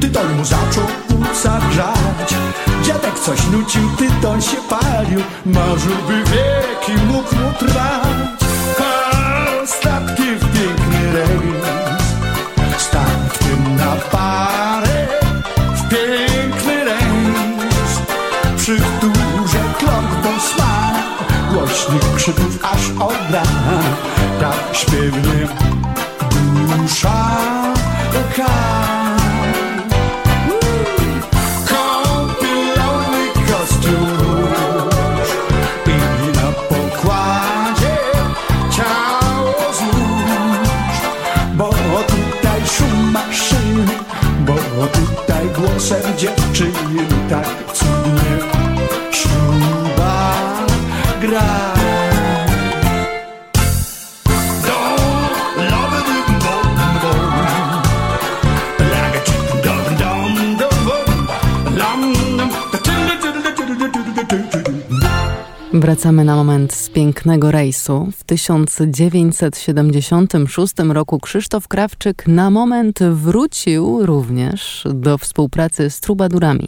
Tytoń 0.00 0.34
mu 0.36 0.44
zaczął 0.44 0.84
płuca 1.08 1.60
grzać 1.70 2.34
Dziadek 2.82 3.18
coś 3.18 3.46
nucił, 3.46 3.90
tytoń 3.98 4.42
się 4.42 4.56
palił. 4.68 5.20
Marzyłby 5.46 6.24
wieki 6.24 7.02
mógł 7.06 7.34
mu 7.34 7.52
trwać 7.58 8.45
Wracamy 65.86 66.24
na 66.24 66.36
moment 66.36 66.72
z 66.72 66.90
pięknego 66.90 67.50
rejsu. 67.50 68.08
W 68.16 68.24
1976 68.24 70.74
roku 70.88 71.20
Krzysztof 71.20 71.68
Krawczyk 71.68 72.26
na 72.26 72.50
moment 72.50 72.98
wrócił 73.02 74.06
również 74.06 74.84
do 74.94 75.18
współpracy 75.18 75.90
z 75.90 76.00
Trubadurami. 76.00 76.66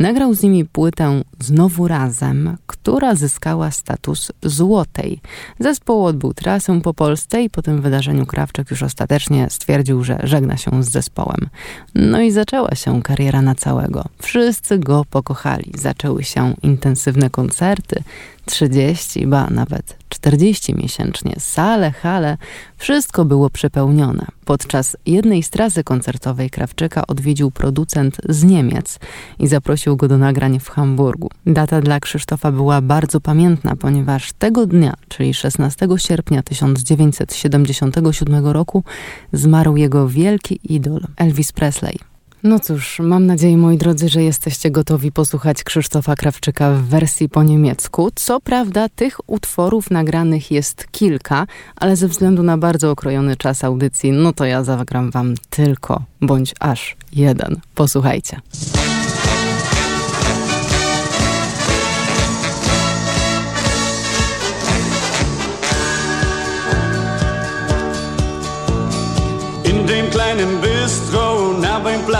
Nagrał 0.00 0.34
z 0.34 0.42
nimi 0.42 0.64
płytę 0.64 1.22
Znowu 1.40 1.88
Razem, 1.88 2.56
która 2.66 3.14
zyskała 3.14 3.70
status 3.70 4.32
złotej. 4.42 5.20
Zespół 5.58 6.04
odbył 6.04 6.34
trasę 6.34 6.80
po 6.80 6.94
Polsce 6.94 7.42
i 7.42 7.50
po 7.50 7.62
tym 7.62 7.82
wydarzeniu 7.82 8.26
Krawczyk 8.26 8.70
już 8.70 8.82
ostatecznie 8.82 9.46
stwierdził, 9.50 10.04
że 10.04 10.20
żegna 10.22 10.56
się 10.56 10.82
z 10.82 10.90
zespołem. 10.90 11.48
No 11.94 12.20
i 12.20 12.30
zaczęła 12.30 12.74
się 12.74 13.02
kariera 13.02 13.42
na 13.42 13.54
całego. 13.54 14.04
Wszyscy 14.22 14.78
go 14.78 15.04
pokochali. 15.10 15.72
Zaczęły 15.78 16.24
się 16.24 16.54
intensywne 16.62 17.30
koncerty, 17.30 18.02
30, 18.46 19.26
ba 19.26 19.50
nawet 19.50 19.99
40 20.10 20.74
miesięcznie, 20.74 21.34
sale, 21.38 21.90
hale, 21.90 22.36
wszystko 22.76 23.24
było 23.24 23.50
przepełnione. 23.50 24.26
Podczas 24.44 24.96
jednej 25.06 25.42
z 25.42 25.50
trasy 25.50 25.84
koncertowej 25.84 26.50
Krawczyka 26.50 27.06
odwiedził 27.06 27.50
producent 27.50 28.16
z 28.28 28.44
Niemiec 28.44 28.98
i 29.38 29.46
zaprosił 29.46 29.96
go 29.96 30.08
do 30.08 30.18
nagrań 30.18 30.60
w 30.60 30.68
Hamburgu. 30.68 31.30
Data 31.46 31.80
dla 31.80 32.00
Krzysztofa 32.00 32.52
była 32.52 32.80
bardzo 32.80 33.20
pamiętna, 33.20 33.76
ponieważ 33.76 34.32
tego 34.32 34.66
dnia, 34.66 34.94
czyli 35.08 35.34
16 35.34 35.88
sierpnia 35.96 36.42
1977 36.42 38.46
roku, 38.46 38.84
zmarł 39.32 39.76
jego 39.76 40.08
wielki 40.08 40.60
idol 40.64 41.00
Elvis 41.16 41.52
Presley. 41.52 42.09
No 42.42 42.60
cóż, 42.60 42.98
mam 42.98 43.26
nadzieję, 43.26 43.56
moi 43.56 43.78
drodzy, 43.78 44.08
że 44.08 44.22
jesteście 44.22 44.70
gotowi 44.70 45.12
posłuchać 45.12 45.64
Krzysztofa 45.64 46.16
Krawczyka 46.16 46.72
w 46.72 46.82
wersji 46.82 47.28
po 47.28 47.42
niemiecku. 47.42 48.10
Co 48.14 48.40
prawda, 48.40 48.88
tych 48.88 49.30
utworów 49.30 49.90
nagranych 49.90 50.50
jest 50.50 50.86
kilka, 50.90 51.46
ale 51.76 51.96
ze 51.96 52.08
względu 52.08 52.42
na 52.42 52.58
bardzo 52.58 52.90
okrojony 52.90 53.36
czas 53.36 53.64
audycji, 53.64 54.12
no 54.12 54.32
to 54.32 54.44
ja 54.44 54.64
zagram 54.64 55.10
wam 55.10 55.34
tylko, 55.50 56.02
bądź 56.20 56.54
aż 56.60 56.96
jeden. 57.12 57.60
Posłuchajcie. 57.74 58.40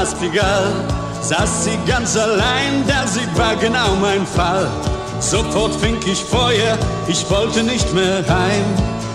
Plaspigal 0.00 0.64
saß 1.20 1.64
sie 1.64 1.78
ganz 1.86 2.16
allein, 2.16 2.86
der 2.88 3.06
sie 3.06 3.26
war 3.38 3.54
genau 3.56 3.94
mein 4.00 4.26
Fall. 4.26 4.66
Sofort 5.20 5.74
fing 5.74 5.98
ich 6.06 6.24
Feuer, 6.24 6.78
ich 7.06 7.28
wollte 7.28 7.62
nicht 7.62 7.92
mehr 7.92 8.24
heim. 8.26 8.64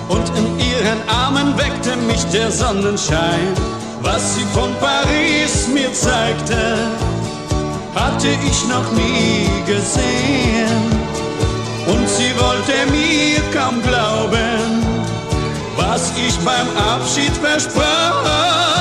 Und 0.10 0.30
in 0.38 0.46
ihren 0.60 1.02
Armen 1.10 1.58
weckte 1.58 1.96
mich 2.06 2.24
der 2.26 2.52
Sonnenschein. 2.52 3.48
Was 4.04 4.36
sie 4.36 4.46
von 4.54 4.76
Paris 4.80 5.68
mir 5.74 5.92
zeigte, 5.92 6.78
hatte 7.96 8.28
ich 8.48 8.68
noch 8.68 8.92
nie 8.92 9.50
gesehen. 9.66 10.84
und 11.88 12.08
sie 12.08 12.32
wollte 12.38 12.76
mir 12.92 13.42
kaum 13.52 13.82
glauben, 13.82 14.86
was 15.78 16.12
ich 16.16 16.36
beim 16.46 16.68
Abschied 16.78 17.34
versprach. 17.42 18.75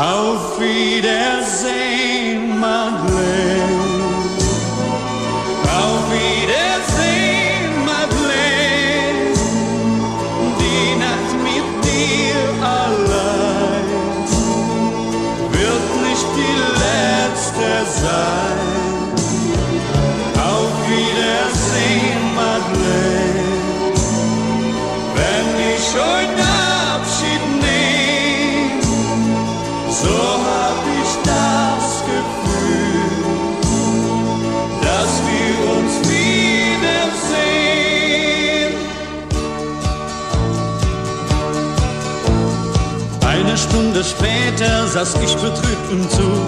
Auf 0.00 0.58
Wiedersehen, 0.58 2.58
Madeleine. 2.58 3.59
Stunde 44.02 44.04
später 44.04 44.86
saß 44.86 45.14
ich 45.22 45.34
betrübt 45.34 45.90
im 45.90 46.08
Zug, 46.08 46.46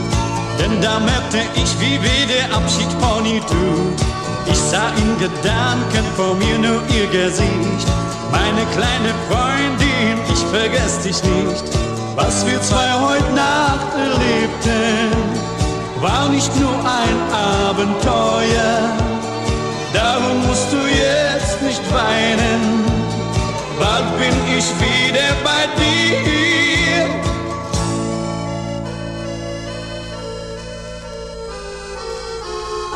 denn 0.59 0.81
da 0.81 0.99
merkte 1.01 1.39
ich, 1.55 1.81
wie 1.81 2.03
weh 2.03 2.27
der 2.27 2.57
Abschied 2.57 2.89
ihr 3.27 3.41
tut. 3.41 4.01
Ich 4.47 4.59
sah 4.59 4.89
in 4.97 5.19
Gedanken 5.19 6.05
vor 6.17 6.35
mir 6.35 6.59
nur 6.59 6.81
ihr 6.89 7.07
Gesicht, 7.09 7.87
meine 8.31 8.65
kleine 8.73 9.13
Freundin, 9.29 10.19
ich 10.33 10.41
vergess 10.51 11.01
dich 11.01 11.23
nicht. 11.25 11.65
Was 12.17 12.47
wir 12.47 12.61
zwei 12.63 12.91
heute 12.93 13.33
Nacht 13.35 13.93
erlebten, 13.97 15.13
war 16.01 16.29
nicht 16.29 16.55
nur 16.59 16.75
ein 16.75 17.19
Abenteuer. 17.69 18.91
Darum 19.93 20.47
musst 20.47 20.73
du 20.73 20.79
jetzt 20.79 21.61
nicht 21.63 21.83
weinen, 21.93 22.85
bald 23.79 24.19
bin 24.19 24.57
ich 24.57 24.67
wieder 24.81 25.29
bei 25.45 25.67
dir. 25.77 26.52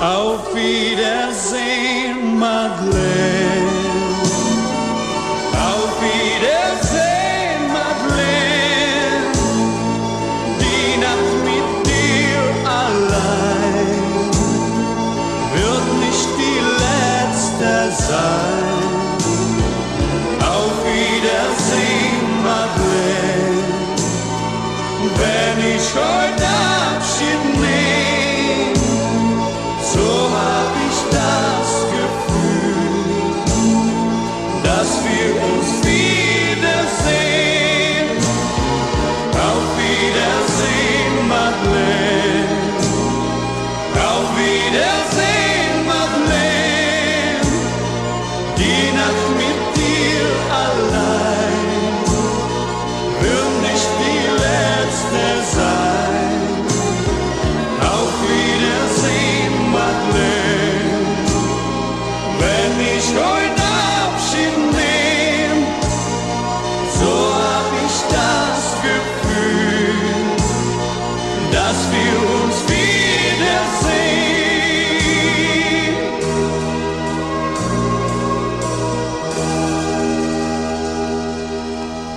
Auf 0.01 0.55
Wiedersehen, 0.55 2.39
Madeleine. 2.39 3.66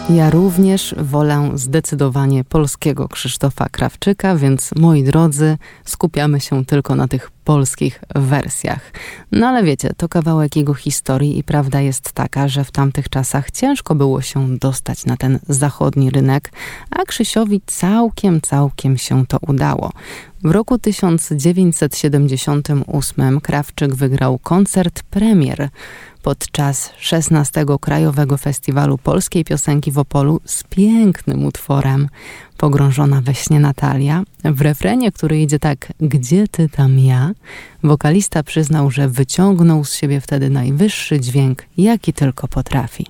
Ja 0.09 0.29
również 0.29 0.95
wolę 0.97 1.51
zdecydowanie 1.55 2.43
polskiego 2.43 3.07
Krzysztofa 3.07 3.69
Krawczyka, 3.69 4.35
więc 4.35 4.71
moi 4.75 5.03
drodzy, 5.03 5.57
skupiamy 5.85 6.39
się 6.39 6.65
tylko 6.65 6.95
na 6.95 7.07
tych 7.07 7.31
polskich 7.49 8.01
wersjach. 8.15 8.91
No 9.31 9.47
ale 9.47 9.63
wiecie, 9.63 9.89
to 9.97 10.09
kawałek 10.09 10.55
jego 10.55 10.73
historii 10.73 11.39
i 11.39 11.43
prawda 11.43 11.81
jest 11.81 12.11
taka, 12.11 12.47
że 12.47 12.63
w 12.63 12.71
tamtych 12.71 13.09
czasach 13.09 13.51
ciężko 13.51 13.95
było 13.95 14.21
się 14.21 14.57
dostać 14.57 15.05
na 15.05 15.17
ten 15.17 15.39
zachodni 15.47 16.09
rynek, 16.09 16.51
a 16.91 17.03
Krzysiowi 17.03 17.61
całkiem, 17.65 18.41
całkiem 18.41 18.97
się 18.97 19.27
to 19.27 19.37
udało. 19.47 19.91
W 20.43 20.51
roku 20.51 20.77
1978 20.77 23.41
Krawczyk 23.41 23.95
wygrał 23.95 24.39
koncert 24.39 25.03
premier 25.03 25.69
podczas 26.23 26.91
16 26.97 27.65
Krajowego 27.81 28.37
Festiwalu 28.37 28.97
Polskiej 28.97 29.45
Piosenki 29.45 29.91
w 29.91 29.97
Opolu 29.97 30.41
z 30.45 30.63
pięknym 30.63 31.45
utworem 31.45 32.09
Pogrążona 32.59 33.21
we 33.21 33.35
śnie 33.35 33.59
Natalia. 33.59 34.23
W 34.43 34.61
refrenie, 34.61 35.11
który 35.11 35.41
idzie 35.41 35.59
tak 35.59 35.93
Gdzie 36.01 36.47
ty 36.47 36.69
tam 36.69 36.99
ja? 36.99 37.31
Wokalista 37.83 38.43
przyznał, 38.43 38.91
że 38.91 39.07
wyciągnął 39.09 39.85
z 39.85 39.93
siebie 39.93 40.21
wtedy 40.21 40.49
najwyższy 40.49 41.19
dźwięk, 41.19 41.63
jaki 41.77 42.13
tylko 42.13 42.47
potrafi. 42.47 43.05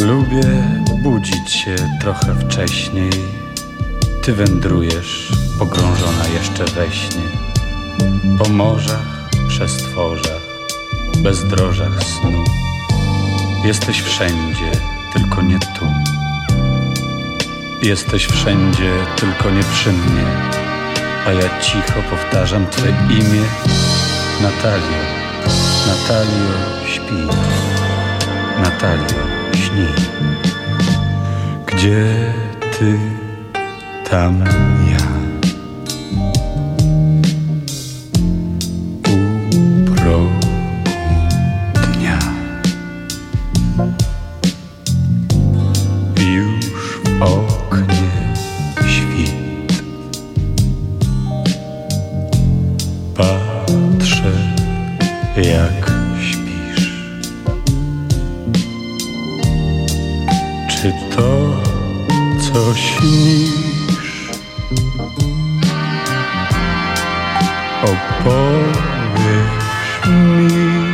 Lubię 0.00 0.82
budzić 1.02 1.50
się 1.50 1.76
trochę 2.00 2.34
wcześniej. 2.34 3.43
Ty 4.24 4.32
wędrujesz, 4.32 5.32
pogrążona 5.58 6.28
jeszcze 6.28 6.64
we 6.64 6.92
śnie. 6.92 7.28
Po 8.38 8.48
morzach, 8.48 9.30
przestworzach, 9.48 10.42
bezdrożach 11.18 12.04
snu. 12.04 12.44
Jesteś 13.64 14.02
wszędzie, 14.02 14.70
tylko 15.12 15.42
nie 15.42 15.58
tu. 15.58 15.86
Jesteś 17.82 18.26
wszędzie, 18.26 18.92
tylko 19.16 19.50
nie 19.50 19.62
przy 19.62 19.92
mnie. 19.92 20.24
A 21.26 21.32
ja 21.32 21.60
cicho 21.60 22.02
powtarzam 22.10 22.66
Twe 22.66 22.88
imię. 23.10 23.44
Natalio, 24.42 25.04
Natalio, 25.86 26.86
śpi. 26.86 27.36
Natalio, 28.62 29.24
śni. 29.54 29.86
Gdzie 31.66 32.32
ty, 32.78 32.98
tam 34.10 34.44
ja. 34.90 35.06
U 39.12 39.16
progu 39.94 40.28
dnia. 41.74 42.18
Już 46.34 46.66
w 47.04 47.22
oknie 47.22 48.10
świt. 48.88 49.82
Patrzę, 53.16 54.32
jak 55.36 55.90
śpisz. 56.20 56.92
Czy 60.68 60.92
to, 61.16 61.50
co 62.40 62.74
śnisz? 62.74 63.63
Opowiesz 68.24 70.06
mi, 70.06 70.92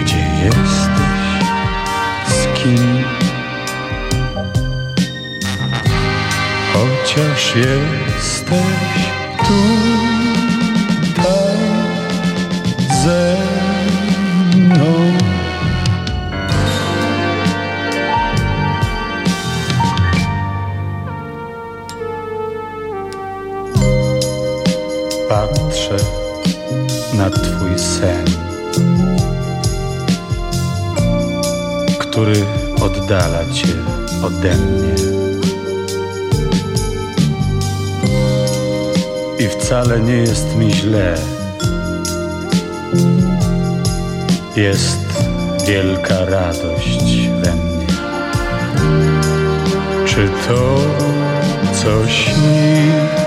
gdzie 0.00 0.26
jesteś, 0.44 1.46
z 2.28 2.46
kim, 2.54 3.04
chociaż 6.72 7.56
jesteś 7.56 9.08
tutaj 9.38 9.97
oddala 33.08 33.44
Cię 33.52 33.68
ode 34.22 34.54
mnie. 34.54 34.94
I 39.38 39.48
wcale 39.48 40.00
nie 40.00 40.16
jest 40.16 40.56
mi 40.56 40.72
źle. 40.72 41.14
Jest 44.56 44.98
wielka 45.66 46.24
radość 46.24 47.28
we 47.28 47.54
mnie. 47.54 47.86
Czy 50.06 50.28
to 50.48 50.78
coś 51.84 52.12
śnisz? 52.12 53.18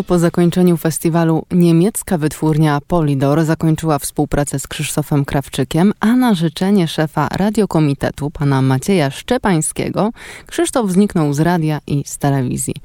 Po 0.07 0.19
zakończeniu 0.19 0.77
festiwalu 0.77 1.45
niemiecka 1.51 2.17
wytwórnia 2.17 2.79
Polydor 2.87 3.45
zakończyła 3.45 3.99
współpracę 3.99 4.59
z 4.59 4.67
Krzysztofem 4.67 5.25
Krawczykiem, 5.25 5.93
a 5.99 6.15
na 6.15 6.33
życzenie 6.33 6.87
szefa 6.87 7.27
radiokomitetu, 7.31 8.31
pana 8.31 8.61
Macieja 8.61 9.11
Szczepańskiego, 9.11 10.11
Krzysztof 10.45 10.91
zniknął 10.91 11.33
z 11.33 11.39
radia 11.39 11.79
i 11.87 12.03
z 12.05 12.17
telewizji. 12.17 12.75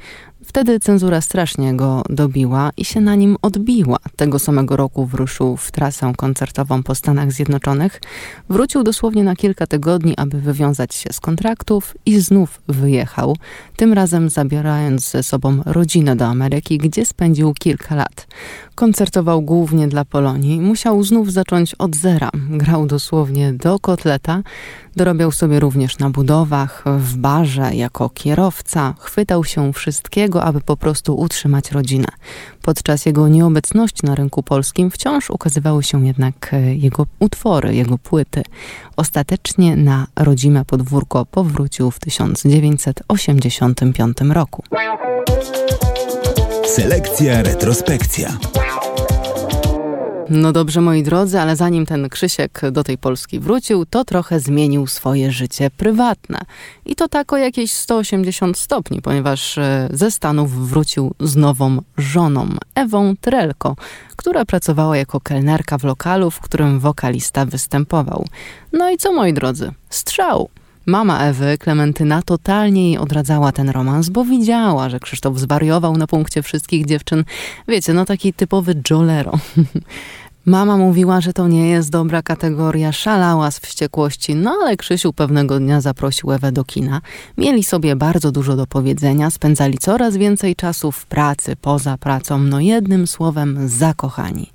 Wtedy 0.53 0.81
cenzura 0.81 1.21
strasznie 1.21 1.75
go 1.75 2.03
dobiła 2.11 2.71
i 2.77 2.85
się 2.85 3.01
na 3.01 3.15
nim 3.15 3.37
odbiła. 3.43 3.99
Tego 4.17 4.39
samego 4.39 4.77
roku 4.77 5.07
wruszył 5.07 5.57
w 5.57 5.71
trasę 5.71 6.13
koncertową 6.17 6.83
po 6.83 6.95
Stanach 6.95 7.33
Zjednoczonych. 7.33 8.01
Wrócił 8.49 8.83
dosłownie 8.83 9.25
na 9.25 9.37
kilka 9.37 9.67
tygodni, 9.67 10.17
aby 10.17 10.41
wywiązać 10.41 10.95
się 10.95 11.13
z 11.13 11.21
kontraktów 11.21 11.97
i 12.07 12.21
znów 12.21 12.63
wyjechał. 12.69 13.37
Tym 13.77 13.93
razem 13.93 14.31
zabierając 14.31 15.11
ze 15.11 15.23
sobą 15.23 15.63
rodzinę 15.67 16.17
do 16.17 16.27
Ameryki, 16.27 16.79
gdzie 16.79 17.07
spędził 17.07 17.55
kilka 17.55 17.95
lat. 17.95 18.27
Koncertował 18.75 19.43
głównie 19.43 19.89
dla 19.89 20.05
Polonii. 20.05 20.61
Musiał 20.61 21.05
znów 21.05 21.33
zacząć 21.33 21.75
od 21.75 21.97
zera. 21.97 22.31
Grał 22.35 22.87
dosłownie 22.87 23.53
do 23.53 23.79
kotleta. 23.79 24.43
Dorabiał 24.97 25.33
sobie 25.33 25.61
również 25.61 25.99
na 25.99 26.11
budowach, 26.11 26.85
w 26.99 27.17
barze, 27.17 27.75
jako 27.75 28.09
kierowca. 28.09 28.95
Chwytał 28.99 29.45
się 29.45 29.73
wszystkiego, 29.73 30.42
aby 30.45 30.61
po 30.61 30.77
prostu 30.77 31.17
utrzymać 31.17 31.71
rodzinę. 31.71 32.09
Podczas 32.63 33.07
jego 33.07 33.29
nieobecności 33.29 34.07
na 34.07 34.15
rynku 34.15 34.43
polskim 34.43 34.91
wciąż 34.91 35.31
ukazywały 35.31 35.83
się 35.83 36.07
jednak 36.07 36.51
e, 36.53 36.75
jego 36.75 37.07
utwory, 37.19 37.75
jego 37.75 37.99
płyty. 37.99 38.43
Ostatecznie 38.97 39.77
na 39.77 40.07
rodzime 40.17 40.65
podwórko 40.65 41.27
powrócił 41.27 41.91
w 41.91 41.99
1985 41.99 44.21
roku. 44.21 44.63
Selekcja 46.67 47.43
retrospekcja. 47.43 48.39
No 50.31 50.53
dobrze, 50.53 50.81
moi 50.81 51.03
drodzy, 51.03 51.41
ale 51.41 51.57
zanim 51.57 51.87
ten 51.87 52.09
Krzysiek 52.09 52.61
do 52.73 52.85
tej 52.85 52.99
Polski 52.99 53.41
wrócił, 53.41 53.87
to 53.87 54.05
trochę 54.05 54.41
zmienił 54.41 54.87
swoje 54.87 55.33
życie 55.33 55.71
prywatne. 55.71 56.39
I 56.87 56.97
to 56.97 57.09
tak 57.09 57.33
o 57.33 57.37
jakieś 57.37 57.73
180 57.73 58.59
stopni, 58.59 59.03
ponieważ 59.03 59.59
e, 59.59 59.89
ze 59.93 60.11
Stanów 60.11 60.69
wrócił 60.69 61.15
z 61.21 61.37
nową 61.37 61.79
żoną, 61.99 62.49
Ewą 62.75 63.15
Trelko, 63.21 63.77
która 64.17 64.45
pracowała 64.45 64.97
jako 64.97 65.21
kelnerka 65.21 65.79
w 65.79 65.85
lokalu, 65.85 66.31
w 66.31 66.41
którym 66.41 66.81
wokalista 66.81 67.47
występował. 67.47 68.27
No 68.73 68.91
i 68.91 68.97
co, 68.97 69.13
moi 69.13 69.33
drodzy? 69.33 69.73
Strzał! 69.91 70.49
Mama 70.87 71.21
Ewy, 71.21 71.59
Klementyna, 71.59 72.23
totalnie 72.23 72.87
jej 72.87 72.99
odradzała 72.99 73.53
ten 73.53 73.69
romans, 73.69 74.09
bo 74.09 74.25
widziała, 74.25 74.89
że 74.89 75.01
Krzysztof 75.01 75.39
zwariował 75.39 75.97
na 75.97 76.07
punkcie 76.07 76.43
wszystkich 76.43 76.87
dziewczyn. 76.87 77.25
Wiecie, 77.69 77.95
no 77.95 78.05
taki 78.05 78.33
typowy 78.33 78.83
jolero. 78.91 79.33
Mama 80.47 80.77
mówiła, 80.77 81.21
że 81.21 81.33
to 81.33 81.49
nie 81.49 81.69
jest 81.69 81.91
dobra 81.91 82.23
kategoria, 82.23 82.93
szalała 82.93 83.51
z 83.51 83.59
wściekłości, 83.59 84.35
no 84.35 84.59
ale 84.63 84.77
Krzysiu 84.77 85.13
pewnego 85.13 85.59
dnia 85.59 85.81
zaprosił 85.81 86.33
Ewę 86.33 86.53
do 86.53 86.65
kina. 86.65 87.01
Mieli 87.39 87.65
sobie 87.65 87.97
bardzo 87.97 88.33
dużo 88.33 88.57
do 88.57 88.67
powiedzenia, 88.67 89.31
spędzali 89.31 89.79
coraz 89.79 90.17
więcej 90.17 90.57
czasu 90.57 90.93
w 90.93 91.07
pracy, 91.07 91.57
poza 91.57 91.99
pracą, 91.99 92.39
no 92.39 92.61
jednym 92.61 93.07
słowem 93.07 93.69
zakochani. 93.69 94.51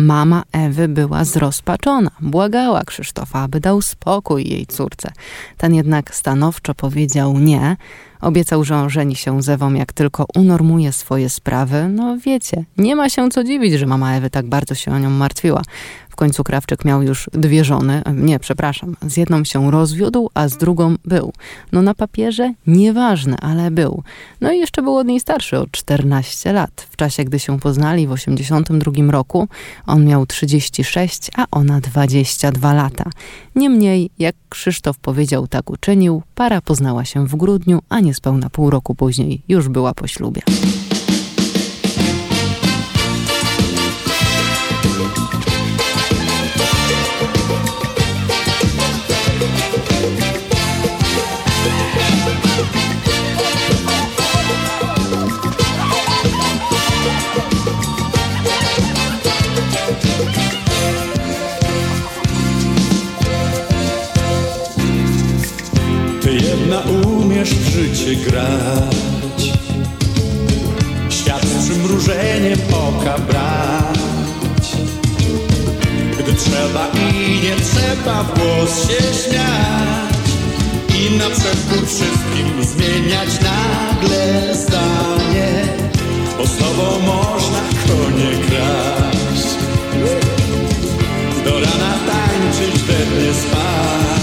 Mama 0.00 0.42
Ewy 0.52 0.88
była 0.88 1.24
zrozpaczona. 1.24 2.10
Błagała 2.20 2.84
Krzysztofa, 2.84 3.38
aby 3.38 3.60
dał 3.60 3.82
spokój 3.82 4.48
jej 4.48 4.66
córce. 4.66 5.12
Ten 5.56 5.74
jednak 5.74 6.14
stanowczo 6.14 6.74
powiedział 6.74 7.38
nie. 7.38 7.76
Obiecał, 8.20 8.64
że 8.64 8.76
on 8.76 8.90
żeni 8.90 9.16
się 9.16 9.42
z 9.42 9.48
Ewą, 9.48 9.74
jak 9.74 9.92
tylko 9.92 10.26
unormuje 10.36 10.92
swoje 10.92 11.28
sprawy. 11.28 11.88
No 11.88 12.16
wiecie, 12.18 12.64
nie 12.76 12.96
ma 12.96 13.08
się 13.08 13.28
co 13.28 13.44
dziwić, 13.44 13.72
że 13.72 13.86
mama 13.86 14.14
Ewy 14.14 14.30
tak 14.30 14.46
bardzo 14.46 14.74
się 14.74 14.92
o 14.92 14.98
nią 14.98 15.10
martwiła 15.10 15.62
końcu 16.20 16.44
Krawczyk 16.44 16.84
miał 16.84 17.02
już 17.02 17.30
dwie 17.32 17.64
żony. 17.64 18.02
Nie, 18.14 18.38
przepraszam. 18.38 18.96
Z 19.08 19.16
jedną 19.16 19.44
się 19.44 19.70
rozwiódł, 19.70 20.30
a 20.34 20.48
z 20.48 20.56
drugą 20.56 20.94
był. 21.04 21.32
No 21.72 21.82
na 21.82 21.94
papierze 21.94 22.54
nieważne, 22.66 23.36
ale 23.36 23.70
był. 23.70 24.02
No 24.40 24.52
i 24.52 24.58
jeszcze 24.58 24.82
był 24.82 24.96
od 24.96 25.06
niej 25.06 25.20
starszy 25.20 25.58
o 25.58 25.66
14 25.70 26.52
lat. 26.52 26.86
W 26.90 26.96
czasie, 26.96 27.24
gdy 27.24 27.38
się 27.38 27.60
poznali 27.60 28.06
w 28.06 28.12
82 28.12 28.92
roku, 29.10 29.48
on 29.86 30.04
miał 30.04 30.26
36, 30.26 31.30
a 31.36 31.46
ona 31.50 31.80
22 31.80 32.74
lata. 32.74 33.10
Niemniej, 33.54 34.10
jak 34.18 34.36
Krzysztof 34.48 34.98
powiedział, 34.98 35.46
tak 35.46 35.70
uczynił, 35.70 36.22
para 36.34 36.60
poznała 36.60 37.04
się 37.04 37.26
w 37.26 37.36
grudniu, 37.36 37.78
a 37.88 38.00
niespełna 38.00 38.50
pół 38.50 38.70
roku 38.70 38.94
później 38.94 39.42
już 39.48 39.68
była 39.68 39.94
po 39.94 40.06
ślubie. 40.06 40.42
Umiesz 67.40 67.54
w 67.54 67.68
życie 67.70 68.16
grać. 68.16 69.52
Świat 71.10 71.44
z 71.44 71.64
przymrużeniem 71.64 72.58
oka 72.72 73.18
brać. 73.18 74.76
Gdy 76.18 76.34
trzeba 76.34 76.88
i 76.88 77.40
nie 77.42 77.56
trzeba 77.56 78.22
w 78.22 78.38
głos 78.38 78.88
się 78.88 79.02
śmiać. 79.02 80.30
I 80.98 81.18
na 81.18 81.30
przekór 81.30 81.86
wszystkim 81.86 82.64
zmieniać 82.64 83.28
nagle 83.40 84.54
zdanie 84.54 85.64
Bo 86.38 86.46
z 86.46 86.56
tobą 86.56 86.98
można 87.06 87.60
konie 87.86 88.30
kraść 88.46 89.48
Do 91.44 91.50
rana 91.50 91.94
tańczyć, 92.06 92.82
we 92.82 93.34
spać 93.34 94.19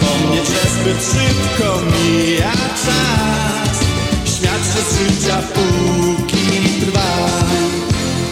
Zapomnieć, 0.00 0.46
że 0.46 0.70
zbyt 0.70 1.04
szybko 1.04 1.80
mija 1.84 2.52
czas. 2.52 3.78
Śmiać 4.24 4.62
się 4.62 4.82
z 4.90 4.98
życia 4.98 5.42
póki 5.54 6.80
trwa. 6.80 7.28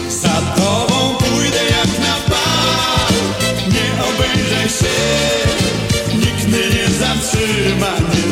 Za 0.09 0.41
tobą 0.55 1.15
pójdę 1.17 1.63
jak 1.65 1.99
na 1.99 2.15
bal. 2.29 3.13
Nie 3.67 4.03
obejrzę 4.03 4.69
się. 4.69 4.97
Nikt 6.17 6.47
mnie 6.47 6.69
nie 6.75 6.87
zatrzyma, 6.87 7.93
nie 8.13 8.30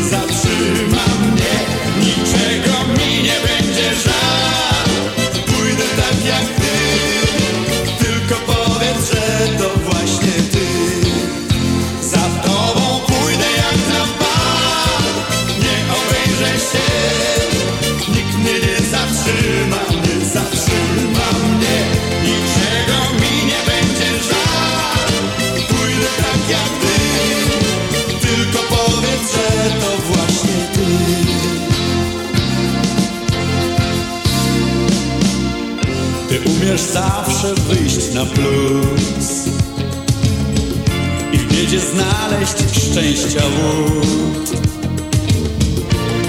łód 43.46 44.60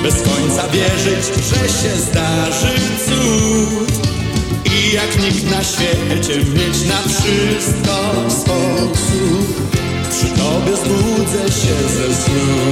bez 0.02 0.14
końca 0.22 0.68
wierzyć, 0.68 1.24
że 1.48 1.68
się 1.68 1.96
zdarzy 1.96 2.74
cud. 3.06 3.90
I 4.64 4.94
jak 4.94 5.22
nikt 5.22 5.50
na 5.50 5.64
świecie 5.64 6.38
mieć 6.38 6.84
na 6.88 7.02
wszystko 7.08 8.30
sposób 8.30 9.61
Przy 10.11 10.26
tobie 10.26 10.76
zbudzę 10.76 11.52
się 11.52 11.88
ze 11.88 12.14
snu 12.14 12.69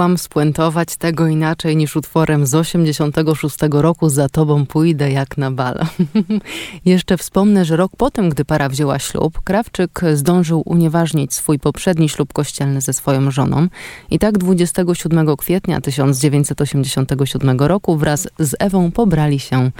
mogłam 0.00 0.18
spuentować 0.18 0.96
tego 0.96 1.26
inaczej 1.26 1.76
niż 1.76 1.96
utworem 1.96 2.46
z 2.46 2.54
86 2.54 3.56
roku 3.70 4.08
Za 4.08 4.28
tobą 4.28 4.66
pójdę 4.66 5.12
jak 5.12 5.36
na 5.36 5.50
bal. 5.50 5.86
Jeszcze 6.84 7.16
wspomnę, 7.16 7.64
że 7.64 7.76
rok 7.76 7.92
potem, 7.96 8.28
gdy 8.28 8.44
para 8.44 8.68
wzięła 8.68 8.98
ślub, 8.98 9.40
Krawczyk 9.44 10.00
zdążył 10.14 10.62
unieważnić 10.64 11.34
swój 11.34 11.58
poprzedni 11.58 12.08
ślub 12.08 12.32
kościelny 12.32 12.80
ze 12.80 12.92
swoją 12.92 13.30
żoną 13.30 13.68
i 14.10 14.18
tak 14.18 14.38
27 14.38 15.36
kwietnia 15.36 15.80
1987 15.80 17.60
roku 17.60 17.96
wraz 17.96 18.28
z 18.38 18.54
Ewą 18.58 18.90
pobrali 18.90 19.38
się 19.38 19.70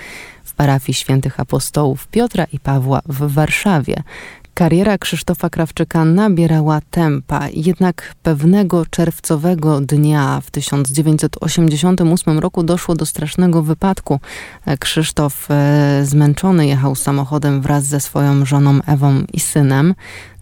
w 0.45 0.55
parafii 0.55 0.95
świętych 0.95 1.41
apostołów 1.41 2.07
Piotra 2.07 2.45
i 2.53 2.59
Pawła 2.59 3.01
w 3.07 3.33
Warszawie. 3.33 4.03
Kariera 4.55 4.98
Krzysztofa 4.98 5.51
Krawczyka 5.51 6.05
nabierała 6.05 6.80
tempa, 6.90 7.48
jednak 7.48 8.14
pewnego 8.22 8.86
czerwcowego 8.86 9.80
dnia 9.80 10.40
w 10.40 10.51
1988 10.51 12.38
roku 12.38 12.62
doszło 12.62 12.94
do 12.94 13.07
strasznego 13.07 13.62
wypadku. 13.62 14.20
Krzysztof 14.80 15.48
e, 15.51 16.01
zmęczony 16.05 16.66
jechał 16.66 16.94
samochodem 16.94 17.61
wraz 17.61 17.84
ze 17.84 18.01
swoją 18.01 18.44
żoną 18.44 18.78
Ewą 18.86 19.22
i 19.32 19.40
synem. 19.40 19.94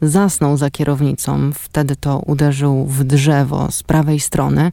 Zasnął 0.02 0.56
za 0.56 0.70
kierownicą, 0.70 1.50
wtedy 1.54 1.96
to 1.96 2.18
uderzył 2.18 2.86
w 2.86 3.04
drzewo 3.04 3.70
z 3.70 3.82
prawej 3.82 4.20
strony. 4.20 4.72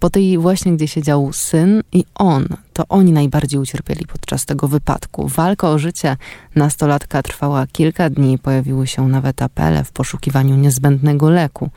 Po 0.00 0.10
tej 0.10 0.38
właśnie, 0.38 0.72
gdzie 0.72 0.88
siedział 0.88 1.32
syn 1.32 1.82
i 1.92 2.04
on, 2.14 2.46
to 2.72 2.84
oni 2.88 3.12
najbardziej 3.12 3.60
ucierpieli 3.60 4.06
podczas 4.06 4.46
tego 4.46 4.68
wypadku. 4.68 5.28
Walka 5.28 5.70
o 5.70 5.78
życie 5.78 6.16
nastolatka 6.54 7.22
trwała 7.22 7.66
kilka 7.66 8.10
dni, 8.10 8.38
pojawiły 8.38 8.86
się 8.86 9.08
nawet 9.08 9.42
apele 9.42 9.84
w 9.84 9.92
poszukiwaniu 9.92 10.56
niezbędnego 10.56 11.30
leku. 11.30 11.70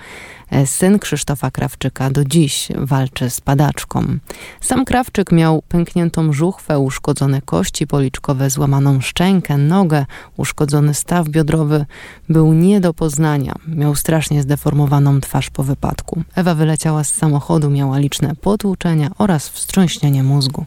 E, 0.54 0.68
syn 0.68 1.00
Krzysztofa 1.00 1.52
Krawczyka 1.52 2.10
do 2.10 2.26
dziś 2.26 2.68
walczy 2.78 3.30
z 3.30 3.42
padaczką. 3.42 4.06
Sam 4.62 4.86
Krawczyk 4.86 5.32
miał 5.32 5.62
pękniętą 5.62 6.34
żuchwę, 6.34 6.80
uszkodzone 6.80 7.42
kości 7.42 7.88
policzkowe, 7.88 8.50
złamaną 8.50 9.02
szczękę, 9.02 9.58
nogę, 9.58 10.06
uszkodzony 10.38 10.94
staw 10.94 11.30
biodrowy. 11.30 11.86
Był 12.30 12.54
nie 12.54 12.80
do 12.80 12.94
poznania. 12.94 13.54
Miał 13.68 13.96
strasznie 13.96 14.42
zdeformowaną 14.42 15.22
twarz 15.22 15.50
po 15.50 15.64
wypadku. 15.64 16.24
Ewa 16.36 16.56
wyleciała 16.56 17.04
z 17.04 17.12
samochodu, 17.12 17.70
miała 17.70 17.98
liczne 17.98 18.36
potłuczenia 18.36 19.12
oraz 19.18 19.50
wstrząśnienie 19.50 20.24
mózgu. 20.24 20.66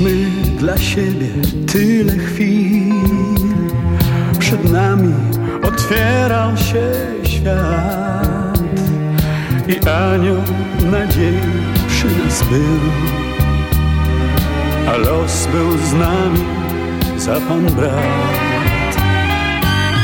Mieliśmy 0.00 0.30
dla 0.58 0.78
siebie 0.78 1.28
tyle 1.72 2.18
chwil. 2.18 2.94
Przed 4.38 4.72
nami 4.72 5.14
otwierał 5.62 6.56
się 6.56 6.82
świat 7.24 8.58
I 9.68 9.88
anioł 9.88 10.42
nadziei 10.90 11.40
przy 11.88 12.06
nas 12.06 12.42
był. 12.42 12.80
A 14.88 14.96
los 14.96 15.48
był 15.52 15.78
z 15.78 15.92
nami 15.92 16.44
za 17.16 17.40
pan 17.40 17.66
brat. 17.66 18.96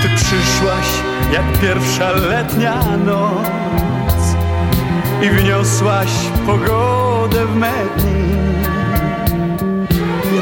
Ty 0.02 0.08
przyszłaś 0.16 0.86
jak 1.32 1.60
pierwsza 1.60 2.10
letnia 2.10 2.96
noc 3.06 4.36
I 5.22 5.30
wniosłaś 5.30 6.10
pogodę 6.46 7.46
w 7.46 7.56
me 7.56 7.72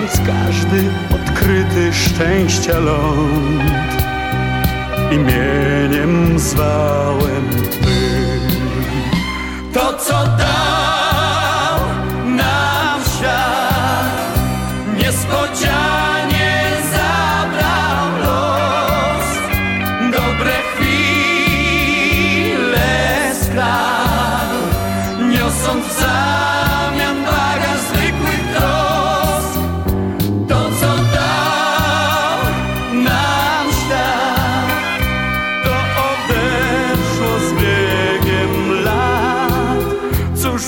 Więc 0.07 0.21
każdy 0.27 0.85
odkryty 1.15 1.93
szczęścia 1.93 2.79
ląd 2.79 4.03
imieniem 5.13 6.39
zwałem 6.39 7.51
Twym. 7.71 8.51
To, 9.73 9.93
co 9.93 10.13
dał 10.13 10.66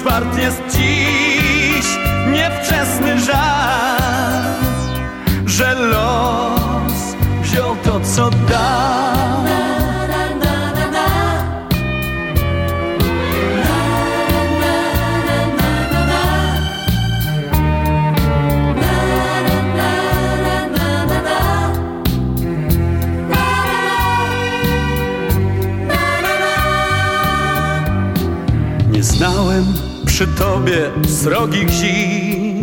Wart 0.03 0.39
jest 0.39 0.63
dziś 0.71 1.87
niewczesny 2.33 3.21
żal, 3.21 4.43
że 5.47 5.75
los 5.75 6.93
wziął 7.43 7.77
to, 7.77 8.01
co 8.01 8.31
dał. 8.31 8.98
Przy 30.19 30.27
tobie 30.27 30.91
srogich 31.09 31.71
zim 31.71 32.63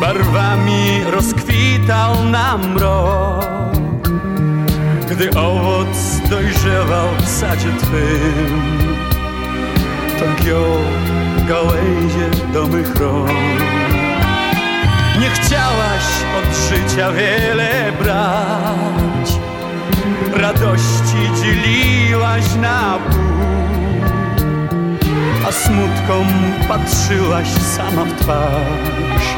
Barwami 0.00 1.04
rozkwitał 1.10 2.24
nam 2.24 2.78
rok 2.78 3.76
Gdy 5.10 5.30
owoc 5.30 6.20
dojrzewał 6.30 7.08
w 7.20 7.28
sadzie 7.28 7.68
twym. 7.78 8.88
To 10.18 10.44
giął 10.44 10.76
gałęzie 11.48 12.52
do 12.52 12.66
mych 12.66 12.96
rąk 12.96 13.30
Nie 15.20 15.30
chciałaś 15.30 16.04
od 16.38 16.56
życia 16.56 17.12
wiele 17.12 17.92
brać. 18.02 19.38
Radości 20.34 21.30
dzieliłaś 21.42 22.44
na 22.62 22.98
pół 23.10 23.69
a 25.48 25.52
smutkom 25.52 26.26
patrzyłaś 26.68 27.48
sama 27.76 28.04
w 28.04 28.20
twarz, 28.20 29.36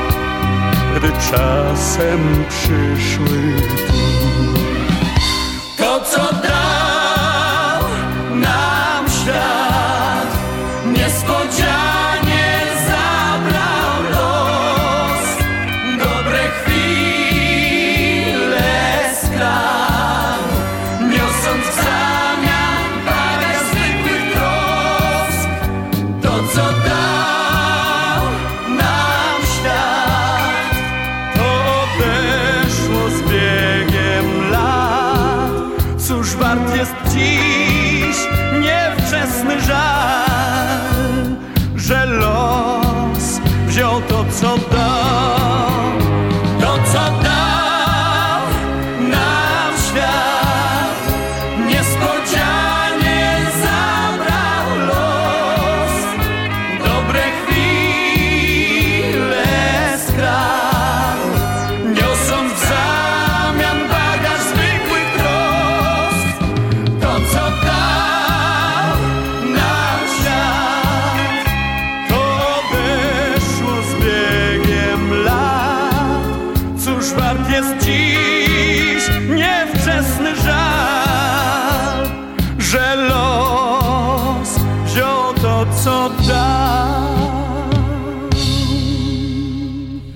gdy 0.96 1.08
czasem 1.30 2.44
przyszły. 2.48 3.52
To, 5.76 6.00
co 6.00 6.18
dał 6.18 6.61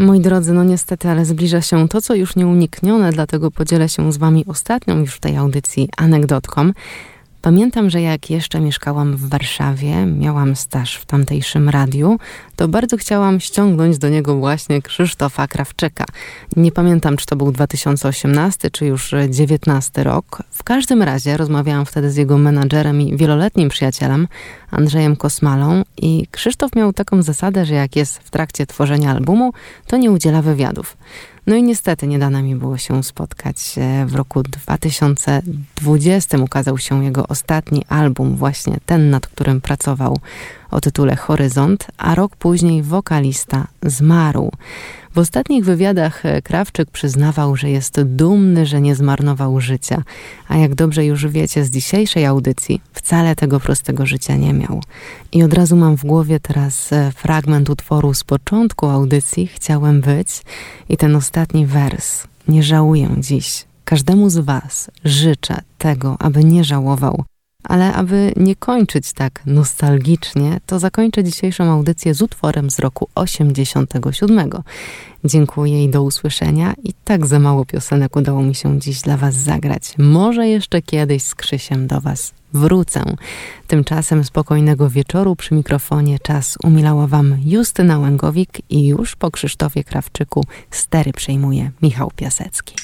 Moi 0.06 0.20
drodzy, 0.20 0.52
no 0.52 0.64
niestety, 0.64 1.08
ale 1.08 1.24
zbliża 1.24 1.60
się 1.60 1.88
to, 1.88 2.00
co 2.00 2.14
już 2.14 2.36
nieuniknione, 2.36 3.12
dlatego 3.12 3.50
podzielę 3.50 3.88
się 3.88 4.12
z 4.12 4.16
Wami 4.16 4.44
ostatnią 4.46 4.98
już 4.98 5.14
w 5.14 5.20
tej 5.20 5.36
audycji 5.36 5.88
anegdotką. 5.96 6.72
Pamiętam, 7.46 7.90
że 7.90 8.02
jak 8.02 8.30
jeszcze 8.30 8.60
mieszkałam 8.60 9.16
w 9.16 9.28
Warszawie, 9.28 10.06
miałam 10.06 10.56
staż 10.56 10.96
w 10.96 11.04
tamtejszym 11.04 11.68
radiu, 11.68 12.18
to 12.56 12.68
bardzo 12.68 12.96
chciałam 12.96 13.40
ściągnąć 13.40 13.98
do 13.98 14.08
niego 14.08 14.36
właśnie 14.36 14.82
Krzysztofa 14.82 15.48
Krawczyka. 15.48 16.04
Nie 16.56 16.72
pamiętam, 16.72 17.16
czy 17.16 17.26
to 17.26 17.36
był 17.36 17.52
2018, 17.52 18.70
czy 18.70 18.86
już 18.86 19.14
19 19.30 20.04
rok. 20.04 20.42
W 20.50 20.64
każdym 20.64 21.02
razie 21.02 21.36
rozmawiałam 21.36 21.86
wtedy 21.86 22.10
z 22.10 22.16
jego 22.16 22.38
menadżerem 22.38 23.00
i 23.00 23.16
wieloletnim 23.16 23.68
przyjacielem, 23.68 24.28
Andrzejem 24.70 25.16
Kosmalą 25.16 25.82
i 25.96 26.26
Krzysztof 26.30 26.74
miał 26.76 26.92
taką 26.92 27.22
zasadę, 27.22 27.64
że 27.64 27.74
jak 27.74 27.96
jest 27.96 28.18
w 28.18 28.30
trakcie 28.30 28.66
tworzenia 28.66 29.10
albumu, 29.10 29.52
to 29.86 29.96
nie 29.96 30.10
udziela 30.10 30.42
wywiadów. 30.42 30.96
No 31.46 31.54
i 31.56 31.62
niestety 31.62 32.06
nie 32.06 32.18
dane 32.18 32.42
mi 32.42 32.56
było 32.56 32.78
się 32.78 33.02
spotkać. 33.02 33.74
W 34.06 34.14
roku 34.14 34.42
2020 34.42 36.38
ukazał 36.38 36.78
się 36.78 37.04
jego 37.04 37.28
ostatni 37.28 37.84
album, 37.88 38.36
właśnie 38.36 38.76
ten, 38.86 39.10
nad 39.10 39.26
którym 39.26 39.60
pracował 39.60 40.18
o 40.76 40.80
tytule 40.80 41.16
Horyzont, 41.16 41.86
a 41.98 42.14
rok 42.14 42.36
później 42.36 42.82
wokalista 42.82 43.66
zmarł. 43.82 44.50
W 45.14 45.18
ostatnich 45.18 45.64
wywiadach 45.64 46.26
e, 46.26 46.42
Krawczyk 46.42 46.90
przyznawał, 46.90 47.56
że 47.56 47.70
jest 47.70 48.02
dumny, 48.02 48.66
że 48.66 48.80
nie 48.80 48.94
zmarnował 48.94 49.60
życia, 49.60 50.02
a 50.48 50.56
jak 50.56 50.74
dobrze 50.74 51.04
już 51.04 51.26
wiecie 51.26 51.64
z 51.64 51.70
dzisiejszej 51.70 52.26
audycji, 52.26 52.80
wcale 52.92 53.34
tego 53.34 53.60
prostego 53.60 54.06
życia 54.06 54.36
nie 54.36 54.52
miał. 54.52 54.82
I 55.32 55.42
od 55.42 55.54
razu 55.54 55.76
mam 55.76 55.96
w 55.96 56.04
głowie 56.04 56.40
teraz 56.40 56.92
e, 56.92 57.12
fragment 57.12 57.70
utworu 57.70 58.14
z 58.14 58.24
początku 58.24 58.86
audycji 58.86 59.46
Chciałem 59.46 60.00
być 60.00 60.42
i 60.88 60.96
ten 60.96 61.16
ostatni 61.16 61.66
wers. 61.66 62.24
Nie 62.48 62.62
żałuję 62.62 63.08
dziś. 63.18 63.64
Każdemu 63.84 64.30
z 64.30 64.38
Was 64.38 64.90
życzę 65.04 65.62
tego, 65.78 66.16
aby 66.18 66.44
nie 66.44 66.64
żałował, 66.64 67.24
ale 67.68 67.94
aby 67.94 68.32
nie 68.36 68.56
kończyć 68.56 69.12
tak 69.12 69.42
nostalgicznie, 69.46 70.60
to 70.66 70.78
zakończę 70.78 71.24
dzisiejszą 71.24 71.64
audycję 71.64 72.14
z 72.14 72.22
utworem 72.22 72.70
z 72.70 72.78
roku 72.78 73.08
87. 73.14 74.50
Dziękuję 75.24 75.84
i 75.84 75.88
do 75.88 76.02
usłyszenia. 76.02 76.74
I 76.84 76.92
tak 77.04 77.26
za 77.26 77.38
mało 77.38 77.64
piosenek 77.64 78.16
udało 78.16 78.42
mi 78.42 78.54
się 78.54 78.80
dziś 78.80 79.00
dla 79.00 79.16
Was 79.16 79.34
zagrać. 79.34 79.94
Może 79.98 80.48
jeszcze 80.48 80.82
kiedyś 80.82 81.22
z 81.22 81.34
Krzysiem 81.34 81.86
do 81.86 82.00
Was 82.00 82.32
wrócę. 82.52 83.04
Tymczasem 83.66 84.24
spokojnego 84.24 84.90
wieczoru 84.90 85.36
przy 85.36 85.54
mikrofonie 85.54 86.18
czas 86.18 86.58
umilała 86.64 87.06
Wam 87.06 87.36
Justyna 87.44 87.98
Łęgowik 87.98 88.60
i 88.70 88.86
już 88.86 89.16
po 89.16 89.30
Krzysztofie 89.30 89.84
Krawczyku 89.84 90.44
stery 90.70 91.12
przejmuje 91.12 91.70
Michał 91.82 92.10
Piasecki. 92.16 92.74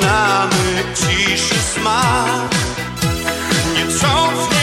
Radio 0.00 0.48
UWMFM. 0.94 2.48
UWMFM. 3.90 4.57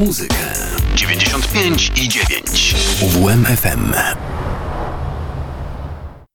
Muzykę. 0.00 0.34
95 0.94 1.92
i 1.96 2.08
9. 2.08 2.74
UWM 3.02 3.44
FM. 3.44 3.94